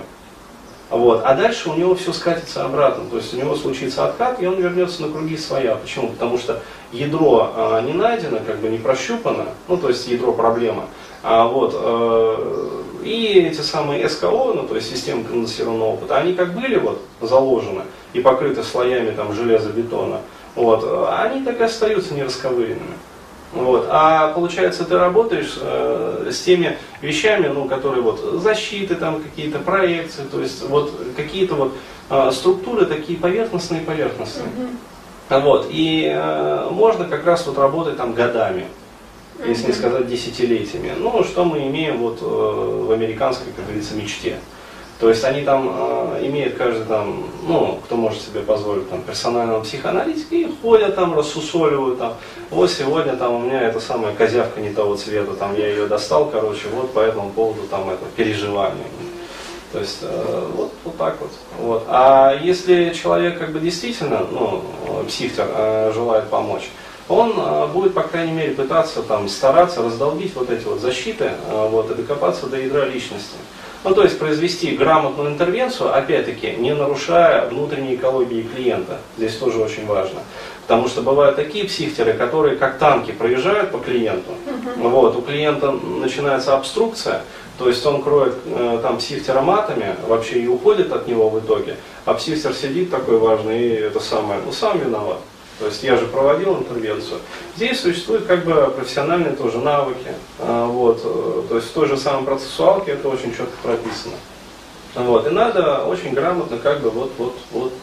Вот. 0.89 1.23
А 1.25 1.33
дальше 1.33 1.69
у 1.69 1.73
него 1.73 1.95
все 1.95 2.13
скатится 2.13 2.63
обратно. 2.63 3.09
То 3.09 3.17
есть 3.17 3.33
у 3.33 3.37
него 3.37 3.55
случится 3.55 4.05
откат, 4.05 4.41
и 4.41 4.45
он 4.45 4.61
вернется 4.61 5.01
на 5.01 5.09
круги 5.09 5.35
своя. 5.35 5.75
Почему? 5.75 6.09
Потому 6.09 6.37
что 6.37 6.61
ядро 6.93 7.51
э, 7.53 7.81
не 7.85 7.93
найдено, 7.93 8.39
как 8.45 8.59
бы 8.59 8.69
не 8.69 8.77
прощупано, 8.77 9.45
ну 9.67 9.77
то 9.77 9.89
есть 9.89 10.07
ядро 10.07 10.31
проблема. 10.31 10.85
А, 11.27 11.47
вот, 11.47 11.73
э, 11.73 12.81
и 13.03 13.47
эти 13.49 13.61
самые 13.61 14.07
СКО, 14.07 14.53
ну 14.53 14.67
то 14.67 14.75
есть 14.75 14.91
системы 14.91 15.23
конденсированного 15.23 15.93
опыта, 15.93 16.17
они 16.17 16.33
как 16.33 16.53
были 16.53 16.77
вот 16.77 17.01
заложены 17.19 17.81
и 18.13 18.19
покрыты 18.19 18.61
слоями 18.61 19.09
там 19.09 19.33
железобетона, 19.33 20.21
вот, 20.53 21.09
они 21.19 21.43
так 21.43 21.59
и 21.59 21.63
остаются 21.63 22.13
нерасковыренными. 22.13 22.95
Вот. 23.53 23.87
А 23.89 24.33
получается, 24.33 24.83
ты 24.83 24.99
работаешь 24.99 25.57
э, 25.61 26.29
с 26.31 26.41
теми 26.41 26.77
вещами, 27.01 27.47
ну, 27.47 27.65
которые 27.65 28.03
вот 28.03 28.19
защиты, 28.43 28.95
там 28.95 29.23
какие-то 29.23 29.59
проекции, 29.59 30.23
то 30.29 30.41
есть 30.41 30.61
вот 30.67 30.91
какие-то 31.15 31.55
вот 31.55 31.73
э, 32.09 32.31
структуры 32.31 32.85
такие 32.85 33.17
поверхностные, 33.17 33.81
поверхностные. 33.81 34.47
Mm-hmm. 35.29 35.41
Вот. 35.41 35.67
И 35.69 36.11
э, 36.13 36.67
можно 36.69 37.05
как 37.05 37.25
раз 37.25 37.47
вот 37.47 37.57
работать 37.57 37.97
там 37.97 38.13
годами, 38.13 38.67
mm-hmm. 39.37 39.49
если 39.49 39.67
не 39.67 39.73
сказать 39.73 40.07
десятилетиями. 40.07 40.93
Ну, 40.97 41.23
что 41.23 41.45
мы 41.45 41.67
имеем 41.67 41.97
вот 41.97 42.19
э, 42.21 42.25
в 42.25 42.91
американской, 42.91 43.47
как 43.55 43.65
говорится, 43.65 43.95
мечте. 43.95 44.37
То 44.99 45.09
есть 45.09 45.25
они 45.25 45.41
там 45.41 45.69
э, 45.69 46.25
имеют 46.27 46.55
каждый 46.55 46.85
там, 46.85 47.25
ну, 47.45 47.79
кто 47.83 47.97
может 47.97 48.21
себе 48.21 48.39
позволить 48.39 48.89
там 48.89 49.01
персонального 49.01 49.61
психоаналитика 49.61 50.35
и 50.35 50.47
ходят 50.61 50.95
там, 50.95 51.17
рассусоливают 51.17 51.99
там, 51.99 52.13
вот 52.49 52.71
сегодня 52.71 53.17
там 53.17 53.33
у 53.33 53.39
меня 53.39 53.61
эта 53.61 53.81
самая 53.81 54.15
козявка 54.15 54.61
не 54.61 54.69
того 54.69 54.95
цвета, 54.95 55.33
там 55.33 55.53
я 55.57 55.67
ее 55.67 55.87
достал, 55.87 56.29
короче, 56.29 56.69
вот 56.73 56.93
по 56.93 56.99
этому 56.99 57.29
поводу 57.31 57.63
там 57.69 57.89
это 57.89 58.05
переживание. 58.15 58.85
То 59.73 59.79
есть 59.79 59.97
э, 60.03 60.49
вот, 60.55 60.71
вот 60.85 60.97
так 60.97 61.17
вот. 61.19 61.31
вот. 61.59 61.83
А 61.89 62.33
если 62.41 62.93
человек 62.93 63.37
как 63.37 63.51
бы 63.51 63.59
действительно, 63.59 64.25
ну, 64.31 64.63
психтер 65.09 65.47
э, 65.49 65.91
желает 65.93 66.29
помочь, 66.29 66.69
он 67.07 67.33
э, 67.37 67.67
будет, 67.67 67.93
по 67.93 68.01
крайней 68.01 68.31
мере, 68.31 68.53
пытаться 68.53 69.03
там 69.03 69.29
стараться 69.29 69.83
раздолбить 69.83 70.35
вот 70.35 70.49
эти 70.49 70.65
вот 70.65 70.79
защиты, 70.79 71.25
э, 71.25 71.67
вот, 71.69 71.91
и 71.91 71.93
докопаться 71.93 72.47
до 72.47 72.57
ядра 72.57 72.85
личности. 72.85 73.35
Ну, 73.83 73.93
то 73.93 74.01
есть 74.01 74.17
произвести 74.17 74.75
грамотную 74.75 75.29
интервенцию, 75.29 75.95
опять-таки, 75.95 76.53
не 76.57 76.73
нарушая 76.73 77.47
внутренней 77.47 77.93
экологии 77.93 78.41
клиента. 78.41 78.97
Здесь 79.15 79.35
тоже 79.35 79.59
очень 79.59 79.85
важно. 79.85 80.21
Потому 80.63 80.87
что 80.87 81.03
бывают 81.03 81.35
такие 81.35 81.65
психтеры, 81.65 82.13
которые 82.13 82.55
как 82.55 82.79
танки 82.79 83.11
проезжают 83.11 83.69
по 83.69 83.77
клиенту. 83.77 84.31
Uh-huh. 84.47 84.89
Вот, 84.89 85.15
у 85.15 85.21
клиента 85.21 85.69
начинается 85.71 86.55
обструкция, 86.55 87.21
то 87.59 87.69
есть 87.69 87.85
он 87.85 88.01
кроет 88.01 88.33
э, 88.47 88.79
там 88.81 88.97
психтера 88.97 89.41
матами, 89.41 89.95
вообще 90.07 90.39
и 90.39 90.47
уходит 90.47 90.91
от 90.91 91.07
него 91.07 91.29
в 91.29 91.39
итоге. 91.39 91.77
А 92.05 92.15
психтер 92.15 92.55
сидит 92.55 92.89
такой 92.89 93.19
важный 93.19 93.67
и 93.67 93.69
это 93.73 93.99
самое, 93.99 94.39
ну 94.43 94.51
сам 94.51 94.79
виноват. 94.79 95.19
То 95.59 95.67
есть 95.67 95.83
я 95.83 95.95
же 95.95 96.05
проводил 96.07 96.57
интервенцию. 96.57 97.19
Здесь 97.55 97.79
существуют 97.79 98.25
как 98.25 98.43
бы 98.43 98.73
профессиональные 98.75 99.35
тоже 99.35 99.59
навыки. 99.59 100.13
А, 100.39 100.67
вот, 100.67 100.99
э, 101.03 101.43
то 101.47 101.55
есть 101.55 101.69
в 101.69 101.71
той 101.71 101.87
же 101.87 101.97
самой 101.97 102.25
процессуалке 102.25 102.91
это 102.91 103.07
очень 103.07 103.31
четко 103.31 103.55
прописано. 103.63 104.15
Вот, 104.95 105.27
и 105.27 105.29
надо 105.29 105.85
очень 105.85 106.13
грамотно 106.13 106.57
как 106.57 106.81
бы 106.81 106.89
вот, 106.89 107.11
вот, 107.17 107.35
вот 107.51 107.73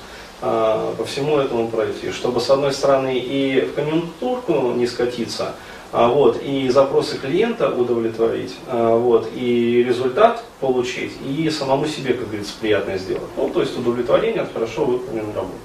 а, 0.43 0.95
по 0.97 1.05
всему 1.05 1.39
этому 1.39 1.69
пройти, 1.69 2.11
чтобы 2.11 2.41
с 2.41 2.51
одной 2.51 2.73
стороны 2.73 3.19
и 3.19 3.63
в 3.63 3.75
конъюнктурку 3.75 4.73
не 4.73 4.87
скатиться, 4.87 5.55
а, 5.93 6.09
вот, 6.09 6.43
и 6.43 6.69
запросы 6.69 7.19
клиента 7.19 7.71
удовлетворить, 7.71 8.55
вот, 8.67 9.29
и 9.35 9.83
результат 9.87 10.43
получить, 10.61 11.13
и 11.27 11.49
самому 11.51 11.87
себе, 11.87 12.15
как 12.15 12.29
говорится, 12.29 12.55
приятное 12.61 12.99
сделать. 12.99 13.29
Ну, 13.37 13.51
то 13.51 13.61
есть 13.61 13.79
удовлетворение 13.79 14.43
от 14.43 14.53
хорошо 14.53 14.85
выполненной 14.85 15.35
работы. 15.35 15.59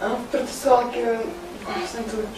А 0.00 0.16
в 0.16 0.30
процессуалке 0.30 1.20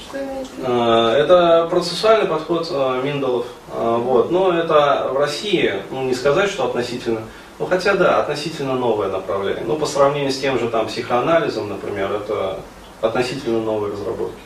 что 0.08 0.24
имеете? 0.24 0.50
А, 0.64 1.14
это 1.14 1.66
процессуальный 1.68 2.26
подход 2.26 2.68
а, 2.70 3.02
Миндалов. 3.02 3.46
А, 3.72 3.96
вот. 3.98 4.30
Но 4.30 4.52
это 4.52 5.10
в 5.12 5.16
России, 5.16 5.82
ну 5.90 6.04
не 6.04 6.14
сказать, 6.14 6.50
что 6.50 6.66
относительно, 6.66 7.22
ну 7.58 7.66
хотя 7.66 7.94
да, 7.94 8.20
относительно 8.20 8.74
новое 8.74 9.08
направление. 9.08 9.64
Но 9.64 9.76
по 9.76 9.86
сравнению 9.86 10.32
с 10.32 10.38
тем 10.38 10.58
же 10.58 10.68
там 10.68 10.86
психоанализом, 10.86 11.68
например, 11.68 12.12
это 12.12 12.60
относительно 13.00 13.60
новые 13.60 13.92
разработки. 13.92 14.36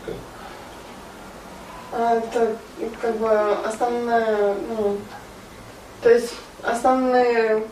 это 1.93 2.57
как 3.01 3.17
бы 3.19 3.31
основная, 3.65 4.55
ну, 4.77 4.99
то 6.03 6.11
есть 6.11 6.35
основные, 6.63 7.63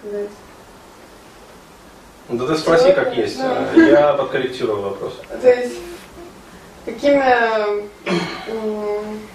сказать, 0.00 0.30
да 2.28 2.46
ты 2.46 2.56
спроси, 2.56 2.92
как 2.92 3.16
есть. 3.16 3.38
Да. 3.38 3.66
Я 3.74 4.12
подкорректирую 4.14 4.80
вопрос. 4.80 5.20
То 5.40 5.48
есть, 5.48 5.76
какими 6.84 7.22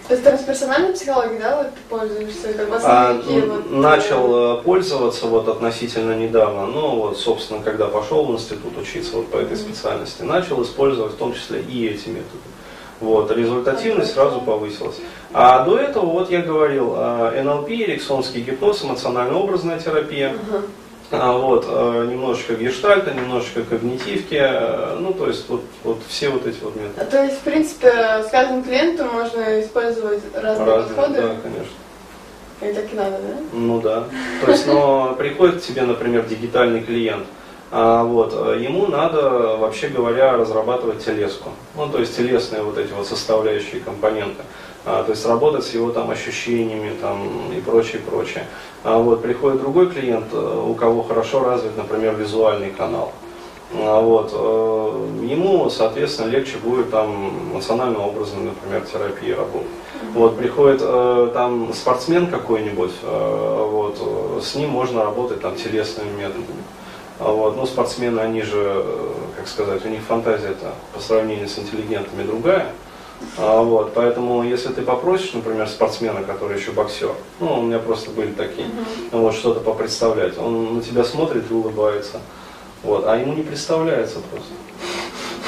То 0.07 0.13
есть 0.13 0.23
трансперсональной 0.23 0.93
психологией, 0.93 1.39
да, 1.39 1.57
вот 1.57 1.67
ты 1.67 1.79
пользуешься, 1.89 2.53
как 2.53 2.69
бы 2.69 2.75
А, 2.75 3.11
основные 3.11 3.43
н- 3.43 3.49
вот, 3.49 3.65
э, 3.65 3.75
начал 3.75 4.57
э, 4.59 4.61
пользоваться 4.63 5.27
вот 5.27 5.47
относительно 5.47 6.13
недавно, 6.15 6.65
ну 6.65 6.95
вот, 6.95 7.17
собственно, 7.17 7.61
когда 7.61 7.87
пошел 7.87 8.25
в 8.25 8.31
институт 8.31 8.77
учиться 8.77 9.15
вот 9.17 9.27
по 9.29 9.37
этой 9.37 9.55
специальности, 9.57 10.23
начал 10.23 10.61
использовать 10.63 11.13
в 11.13 11.17
том 11.17 11.33
числе 11.33 11.61
и 11.61 11.87
эти 11.87 12.09
методы. 12.09 12.39
Вот, 12.99 13.31
результативность 13.31 14.13
сразу 14.13 14.41
повысилась. 14.41 14.97
А 15.33 15.63
до 15.65 15.77
этого, 15.79 16.05
вот 16.05 16.29
я 16.29 16.41
говорил, 16.41 16.93
э, 16.97 17.41
НЛП, 17.43 17.69
эриксонский 17.69 18.41
гипноз, 18.41 18.83
эмоционально-образная 18.83 19.79
терапия, 19.79 20.35
Ага. 20.49 20.63
А, 21.11 21.37
вот, 21.37 21.65
э, 21.67 22.07
немножечко 22.09 22.53
гештальта, 22.55 23.13
немножечко 23.13 23.63
когнитивки, 23.63 24.39
э, 24.39 24.95
ну, 24.99 25.13
то 25.13 25.27
есть 25.27 25.49
вот, 25.49 25.61
вот 25.83 25.99
все 26.07 26.29
вот 26.29 26.47
эти 26.47 26.59
вот 26.63 26.75
методы. 26.75 27.01
А 27.01 27.05
То 27.05 27.23
есть, 27.23 27.37
в 27.37 27.41
принципе, 27.41 27.89
с 27.89 28.29
каждым 28.31 28.63
клиентом 28.63 29.09
можно 29.13 29.61
использовать 29.61 30.21
разные 30.33 30.67
Разные, 30.67 30.95
подходы. 30.95 31.21
да, 31.21 31.35
конечно. 31.43 31.73
И 32.61 32.73
так 32.73 32.93
и 32.93 32.95
надо, 32.95 33.17
да? 33.17 33.37
Ну 33.53 33.81
да. 33.81 34.03
То 34.45 34.51
есть, 34.51 34.67
но 34.67 35.15
приходит 35.17 35.61
к 35.61 35.65
тебе, 35.65 35.81
например, 35.81 36.23
дигитальный 36.25 36.81
клиент, 36.81 37.25
а 37.71 38.03
вот, 38.03 38.33
э, 38.33 38.59
ему 38.61 38.87
надо, 38.87 39.57
вообще 39.57 39.87
говоря, 39.89 40.33
разрабатывать 40.33 41.03
телеску. 41.03 41.49
Ну, 41.75 41.87
то 41.89 41.99
есть 41.99 42.15
телесные 42.15 42.61
вот 42.63 42.77
эти 42.77 42.91
вот 42.93 43.07
составляющие 43.07 43.81
компоненты. 43.81 44.43
А, 44.83 45.03
то 45.03 45.11
есть 45.11 45.25
работать 45.27 45.63
с 45.63 45.73
его 45.73 45.91
там 45.91 46.09
ощущениями 46.09 46.93
там, 46.99 47.51
и 47.55 47.61
прочее, 47.61 48.01
прочее. 48.01 48.45
А 48.83 48.97
вот 48.97 49.21
приходит 49.21 49.61
другой 49.61 49.91
клиент, 49.91 50.27
э, 50.31 50.63
у 50.67 50.73
кого 50.73 51.03
хорошо 51.03 51.43
развит, 51.43 51.77
например, 51.77 52.15
визуальный 52.15 52.71
канал. 52.71 53.11
А 53.75 54.01
вот, 54.01 54.31
э, 54.33 55.25
ему, 55.27 55.69
соответственно, 55.69 56.29
легче 56.29 56.57
будет 56.57 56.89
там 56.89 57.51
эмоционально-образная, 57.53 58.45
например, 58.45 58.81
терапия 58.81 59.35
работать. 59.35 59.69
Вот, 60.15 60.35
приходит 60.35 60.81
э, 60.81 61.29
там 61.31 61.71
спортсмен 61.73 62.27
какой-нибудь, 62.27 62.91
вот, 63.03 64.41
с 64.43 64.55
ним 64.55 64.71
можно 64.71 65.03
работать 65.03 65.41
там 65.41 65.55
телесными 65.55 66.09
методами. 66.09 66.63
А 67.19 67.31
вот, 67.31 67.55
ну, 67.55 67.67
спортсмены, 67.67 68.19
они 68.19 68.41
же, 68.41 68.83
как 69.37 69.47
сказать, 69.47 69.85
у 69.85 69.89
них 69.89 70.01
фантазия-то 70.01 70.73
по 70.91 70.99
сравнению 70.99 71.47
с 71.47 71.59
интеллигентами 71.59 72.23
другая. 72.23 72.73
А, 73.37 73.61
вот, 73.61 73.93
поэтому, 73.93 74.43
если 74.43 74.69
ты 74.69 74.81
попросишь, 74.81 75.33
например, 75.33 75.67
спортсмена, 75.67 76.23
который 76.23 76.57
еще 76.57 76.71
боксер, 76.71 77.11
ну, 77.39 77.59
у 77.59 77.61
меня 77.63 77.79
просто 77.79 78.11
были 78.11 78.31
такие, 78.31 78.67
вот, 79.11 79.33
что-то 79.33 79.61
попредставлять, 79.61 80.37
он 80.37 80.75
на 80.75 80.81
тебя 80.81 81.03
смотрит 81.03 81.49
и 81.49 81.53
улыбается. 81.53 82.19
Вот, 82.83 83.05
а 83.07 83.15
ему 83.17 83.33
не 83.33 83.43
представляется 83.43 84.19
просто. 84.31 84.53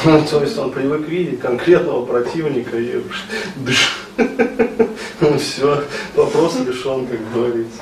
То 0.31 0.41
есть 0.41 0.57
он 0.57 0.71
привык 0.71 1.07
видеть 1.07 1.39
конкретного 1.39 2.05
противника 2.05 2.77
и 2.77 3.01
все, 5.37 5.83
вопрос 6.15 6.57
решен, 6.65 7.07
как 7.07 7.19
говорится. 7.33 7.81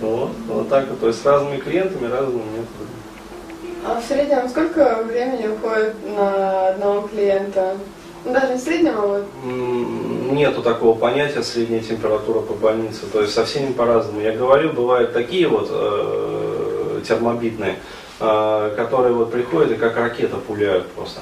Вот, 0.00 0.30
вот 0.46 0.68
так 0.68 0.88
вот, 0.88 1.00
то 1.00 1.08
есть 1.08 1.20
с 1.20 1.26
разными 1.26 1.58
клиентами, 1.58 2.06
разными 2.06 2.44
методами. 2.44 2.98
А 3.84 4.00
в 4.00 4.04
среднем 4.04 4.48
сколько 4.48 5.02
времени 5.02 5.48
уходит 5.48 5.94
на 6.16 6.68
одного 6.68 7.08
клиента? 7.08 7.76
Ну, 8.24 8.32
даже 8.32 8.46
вот 8.48 9.24
М, 9.44 10.34
Нету 10.34 10.62
такого 10.62 10.96
понятия 10.98 11.42
средняя 11.42 11.80
температура 11.80 12.40
по 12.40 12.54
больнице, 12.54 13.06
то 13.12 13.20
есть 13.22 13.32
со 13.34 13.44
всеми 13.44 13.72
по-разному. 13.72 14.20
Я 14.20 14.32
говорю, 14.32 14.72
бывают 14.72 15.12
такие 15.12 15.48
вот 15.48 15.68
э, 15.70 17.00
термобитные, 17.06 17.76
э, 18.20 18.74
которые 18.76 19.14
вот 19.14 19.30
приходят 19.30 19.72
и 19.72 19.76
как 19.76 19.96
ракета 19.96 20.36
пуляют 20.36 20.86
просто. 20.92 21.20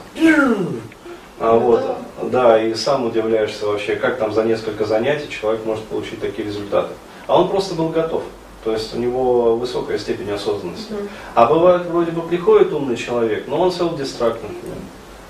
А 1.38 1.54
вот, 1.58 1.84
да, 2.30 2.60
и 2.62 2.74
сам 2.74 3.04
удивляешься 3.06 3.66
вообще, 3.66 3.96
как 3.96 4.18
там 4.18 4.32
за 4.32 4.42
несколько 4.44 4.84
занятий 4.86 5.28
человек 5.28 5.64
может 5.66 5.84
получить 5.84 6.20
такие 6.20 6.48
результаты. 6.48 6.94
А 7.26 7.40
он 7.40 7.48
просто 7.48 7.74
был 7.74 7.90
готов. 7.90 8.22
То 8.64 8.72
есть 8.72 8.94
у 8.96 8.98
него 8.98 9.56
высокая 9.56 9.98
степень 9.98 10.30
осознанности. 10.32 10.92
А 11.34 11.46
бывает, 11.46 11.86
вроде 11.86 12.10
бы 12.10 12.22
приходит 12.22 12.72
умный 12.72 12.96
человек, 12.96 13.44
но 13.46 13.60
он 13.60 13.68
self-destruct, 13.68 14.38
например. 14.42 14.78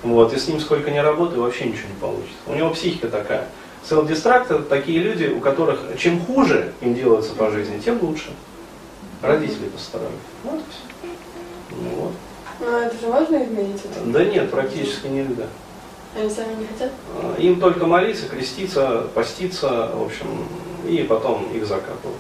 Вот, 0.07 0.33
и 0.33 0.39
с 0.39 0.47
ним 0.47 0.61
сколько 0.61 0.93
ни 0.93 0.99
работай, 0.99 1.37
вообще 1.37 1.65
ничего 1.65 1.89
не 1.89 2.01
получится. 2.01 2.37
У 2.47 2.55
него 2.55 2.71
психика 2.71 3.09
такая. 3.09 3.49
Это 3.91 4.63
такие 4.63 5.01
люди, 5.01 5.27
у 5.27 5.41
которых 5.41 5.81
чем 5.99 6.25
хуже 6.25 6.73
им 6.81 6.95
делается 6.95 7.35
по 7.35 7.51
жизни, 7.51 7.81
тем 7.81 8.01
лучше. 8.01 8.31
Родители 9.21 9.69
постарались. 9.69 10.13
Вот. 10.45 10.61
Ну, 11.71 11.89
вот. 11.97 12.13
ну, 12.61 12.67
это 12.67 12.97
же 13.01 13.09
можно 13.09 13.43
изменить 13.43 13.81
это? 13.85 14.01
Да 14.05 14.25
нет, 14.25 14.51
практически 14.51 15.09
нельзя. 15.09 15.47
Они 16.17 16.31
сами 16.31 16.55
не 16.55 16.67
хотят? 16.67 16.93
А, 17.21 17.35
Им 17.39 17.61
только 17.61 17.87
молиться, 17.87 18.29
креститься, 18.29 19.09
поститься, 19.13 19.91
в 19.93 20.03
общем, 20.03 20.47
и 20.89 20.99
потом 21.03 21.51
их 21.53 21.67
закапывать. 21.67 22.17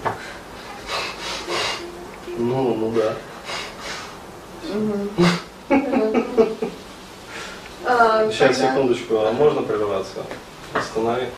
Ну, 2.36 2.74
ну 2.74 2.92
да. 2.92 3.14
Мгм. 4.74 6.55
А, 7.88 8.28
Сейчас, 8.30 8.56
тогда- 8.56 8.72
секундочку, 8.72 9.16
а 9.18 9.32
можно 9.32 9.62
прерваться? 9.62 10.24
Останови. 10.72 11.26